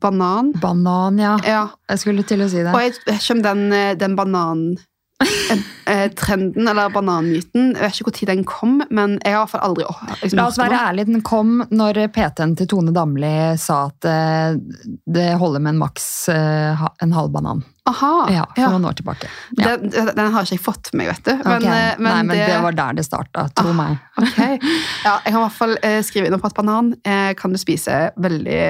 [0.00, 0.52] banan.
[0.60, 1.36] Banan, ja.
[1.46, 2.74] Ja, Jeg skulle til å si det.
[2.74, 4.70] og jeg vet ikke om den, eh, den banan...
[5.90, 9.50] eh, trenden, eller bananmyten, jeg vet ikke tid den kom, men jeg har i hvert
[9.50, 12.94] fall aldri åh, liksom, La oss være ærlig, ærlige, den kom når PT-en til Tone
[12.94, 14.60] Damli sa at eh,
[15.10, 17.64] det holder med en maks en halv banan.
[17.88, 18.68] Aha, Ja, for ja.
[18.74, 19.28] noen år tilbake.
[19.58, 19.76] Ja.
[19.80, 21.32] Den, den har ikke jeg fått med meg, vet du.
[21.48, 21.68] Men, Ok.
[21.72, 22.46] eh, men Nei, men det...
[22.50, 23.76] det- var der det starta, tro Ah.
[23.78, 23.98] meg.
[24.18, 24.58] Okay.
[25.04, 27.58] Ja, jeg kan i hvert fall eh, skrive inn på at banan eh, kan du
[27.60, 28.62] spise veldig,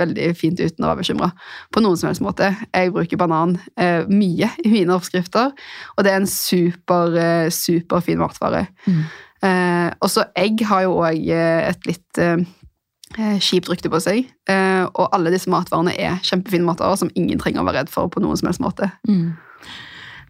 [0.00, 1.30] veldig fint uten å være bekymra.
[1.72, 2.48] På noen som helst måte.
[2.74, 5.52] Jeg bruker banan eh, mye i mine oppskrifter,
[5.96, 7.14] og det er en super,
[7.54, 8.66] superfin matvare.
[8.86, 9.04] Mm.
[10.02, 12.20] Og så egg har jo òg et litt
[13.16, 14.28] kjipt rykte på seg.
[14.50, 18.12] Eh, og alle disse matvarene er kjempefine matvarer som ingen trenger å være redd for
[18.12, 18.90] på noen som helst måte.
[19.08, 19.34] Mm.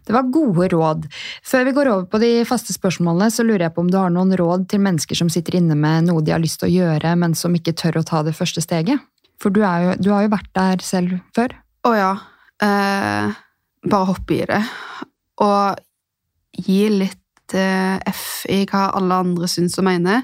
[0.07, 1.07] Det var gode råd.
[1.43, 4.13] Før vi går over på de faste spørsmålene, så lurer jeg på om du har
[4.13, 7.11] noen råd til mennesker som sitter inne med noe de har lyst til å gjøre,
[7.19, 9.03] men som ikke tør å ta det første steget?
[9.41, 11.53] For du, jo, du har jo vært der selv før.
[11.85, 12.13] Å ja.
[12.63, 13.35] Eh,
[13.91, 14.61] bare hoppe i det.
[15.43, 20.23] Og gi litt eh, F i hva alle andre syns og mener.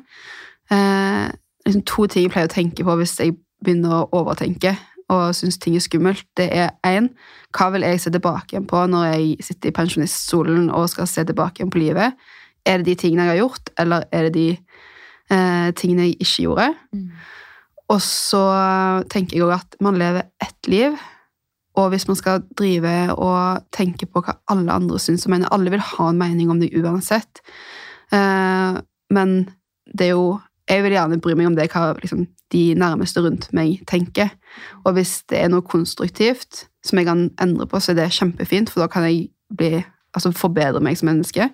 [0.72, 1.27] Eh,
[1.65, 4.76] liksom to ting jeg pleier å tenke på hvis jeg begynner å overtenke
[5.11, 7.10] og syns ting er skummelt, det er én
[7.53, 11.26] Hva vil jeg se tilbake igjen på når jeg sitter i pensjoniststolen og skal se
[11.27, 12.15] tilbake igjen på livet?
[12.65, 16.45] Er det de tingene jeg har gjort, eller er det de eh, tingene jeg ikke
[16.48, 16.69] gjorde?
[16.95, 17.10] Mm.
[17.94, 18.44] Og så
[19.11, 20.95] tenker jeg òg at man lever ett liv,
[21.77, 25.72] og hvis man skal drive og tenke på hva alle andre syns og mener Alle
[25.73, 27.41] vil ha en mening om det uansett,
[28.14, 28.81] eh,
[29.14, 29.38] men
[29.85, 33.49] det er jo jeg vil gjerne bry meg om det hva liksom, de nærmeste rundt
[33.56, 34.31] meg tenker.
[34.85, 38.72] Og hvis det er noe konstruktivt som jeg kan endre på, så er det kjempefint,
[38.72, 39.81] for da kan jeg bli,
[40.15, 41.49] altså forbedre meg som menneske.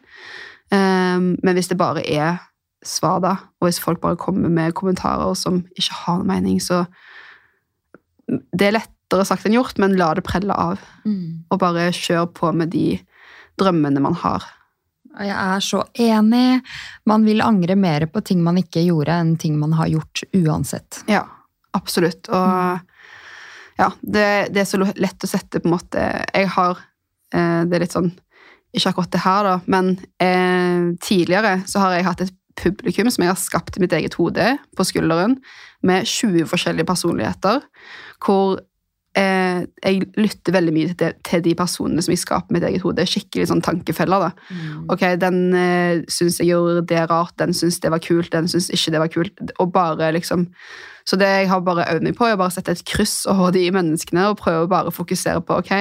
[0.69, 2.37] Um, men hvis det bare er
[2.85, 6.85] svar, da, og hvis folk bare kommer med kommentarer som ikke har noen mening, så
[8.53, 10.77] Det er lettere sagt enn gjort, men la det prelle av.
[11.01, 11.49] Mm.
[11.49, 12.99] Og bare kjør på med de
[13.57, 14.45] drømmene man har.
[15.17, 16.61] Jeg er så enig.
[17.09, 21.01] Man vil angre mer på ting man ikke gjorde, enn ting man har gjort uansett.
[21.09, 21.25] Ja,
[21.77, 22.29] absolutt.
[22.29, 22.79] Og
[23.79, 26.01] ja, det, det, er så lett å sette på en måte
[26.33, 26.81] Jeg har
[27.31, 28.09] eh, Det er litt sånn
[28.75, 33.23] Ikke akkurat det her, da, men eh, tidligere så har jeg hatt et publikum som
[33.23, 35.37] jeg har skapt i mitt eget hode, på skulderen,
[35.85, 37.61] med 20 forskjellige personligheter,
[38.19, 38.59] hvor
[39.17, 43.05] eh, jeg lytter veldig mye til, til, de personene som jeg skaper mitt eget hode.
[43.09, 44.27] Skikkelig sånn tankefeller.
[44.27, 44.29] da.
[44.49, 44.83] Mm.
[44.93, 48.69] Ok, Den eh, syns jeg gjorde det rart, den syns det var kult, den syns
[48.75, 49.51] ikke det var kult.
[49.57, 50.47] og bare liksom...
[51.09, 53.49] Så det jeg har bare øvd meg på, er å bare sette et kryss over
[53.55, 55.71] de menneskene og prøve å bare fokusere på ok,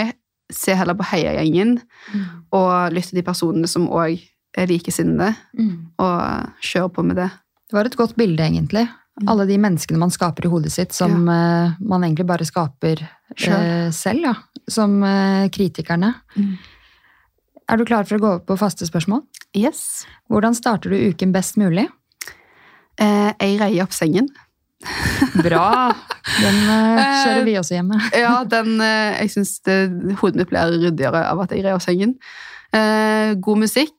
[0.54, 1.74] se heller på heiagjengen
[2.14, 2.22] mm.
[2.56, 4.22] og lytte til de personene som òg
[4.56, 5.74] er likesinnede, mm.
[6.00, 7.28] og kjøre på med det.
[7.68, 8.86] Det var et godt bilde, egentlig.
[9.18, 9.28] Mm.
[9.32, 11.36] Alle de menneskene man skaper i hodet sitt, som ja.
[11.66, 14.34] uh, man egentlig bare skaper uh, selv, ja.
[14.70, 16.12] Som uh, kritikerne.
[16.36, 16.52] Mm.
[17.68, 19.24] Er du klar for å gå over på faste spørsmål?
[19.58, 20.06] Yes.
[20.30, 21.88] Hvordan starter du uken best mulig?
[22.98, 24.26] jeg reier opp sengen.
[25.46, 25.92] Bra!
[26.26, 28.00] Den kjører vi også hjemme.
[28.24, 29.52] ja, den, jeg syns
[30.18, 32.16] hodet mitt blir ryddigere av at jeg reier opp sengen.
[32.74, 33.94] god musikk.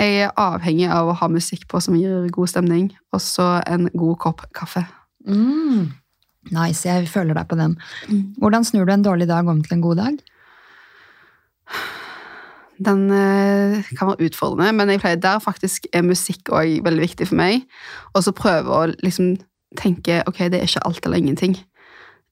[0.00, 3.90] Jeg er avhengig av å ha musikk på som gir god stemning, og så en
[3.92, 4.86] god kopp kaffe.
[5.28, 5.90] Mm.
[6.56, 7.74] Nice, jeg føler deg på den.
[8.40, 10.22] Hvordan snur du en dårlig dag om til en god dag?
[12.80, 17.28] Den eh, kan være utfordrende, men jeg pleier der faktisk er musikk òg veldig viktig
[17.28, 17.66] for meg.
[18.14, 19.34] Og så prøve å liksom
[19.76, 21.58] tenke ok, det er ikke alt eller ingenting.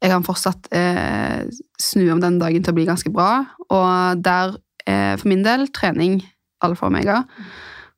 [0.01, 1.45] Jeg kan fortsatt eh,
[1.77, 4.57] snu om den dagen til å bli ganske bra, og der,
[4.89, 6.23] eh, for min del, trening
[6.65, 7.21] alfa og omega.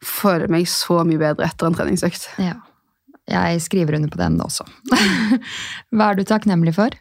[0.05, 2.31] Føler meg så mye bedre etter en treningsøkt.
[2.41, 2.57] Ja.
[3.31, 4.65] Jeg skriver under på den også.
[5.95, 6.95] Hva er du takknemlig for?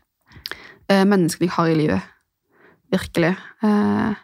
[0.89, 2.11] Eh, menneskene jeg har i livet.
[2.93, 3.33] Virkelig.
[3.65, 4.19] Eh,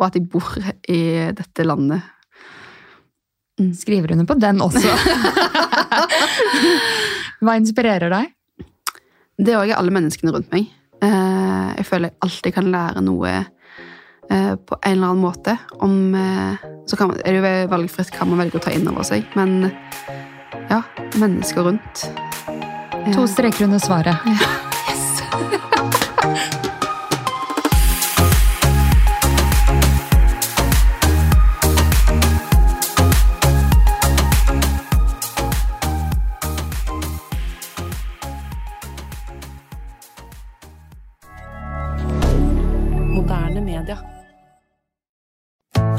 [0.00, 0.54] og at jeg bor
[0.88, 1.00] i
[1.36, 2.06] dette landet.
[3.60, 3.72] Mm.
[3.76, 4.88] Skriver under på den også.
[7.44, 8.32] Hva inspirerer deg?
[9.40, 10.70] Det er òg alle menneskene rundt meg.
[11.00, 13.34] Eh, jeg føler jeg alltid kan lære noe
[14.30, 15.56] på en eller annen måte.
[15.82, 19.06] Om, eh, så man, er det jo valgfritt hva man velger å ta inn over
[19.06, 19.70] seg, men
[20.70, 20.82] ja,
[21.18, 22.06] mennesker rundt.
[23.10, 24.26] To streker under svaret.
[24.26, 24.38] Ja.
[24.90, 25.99] Yes!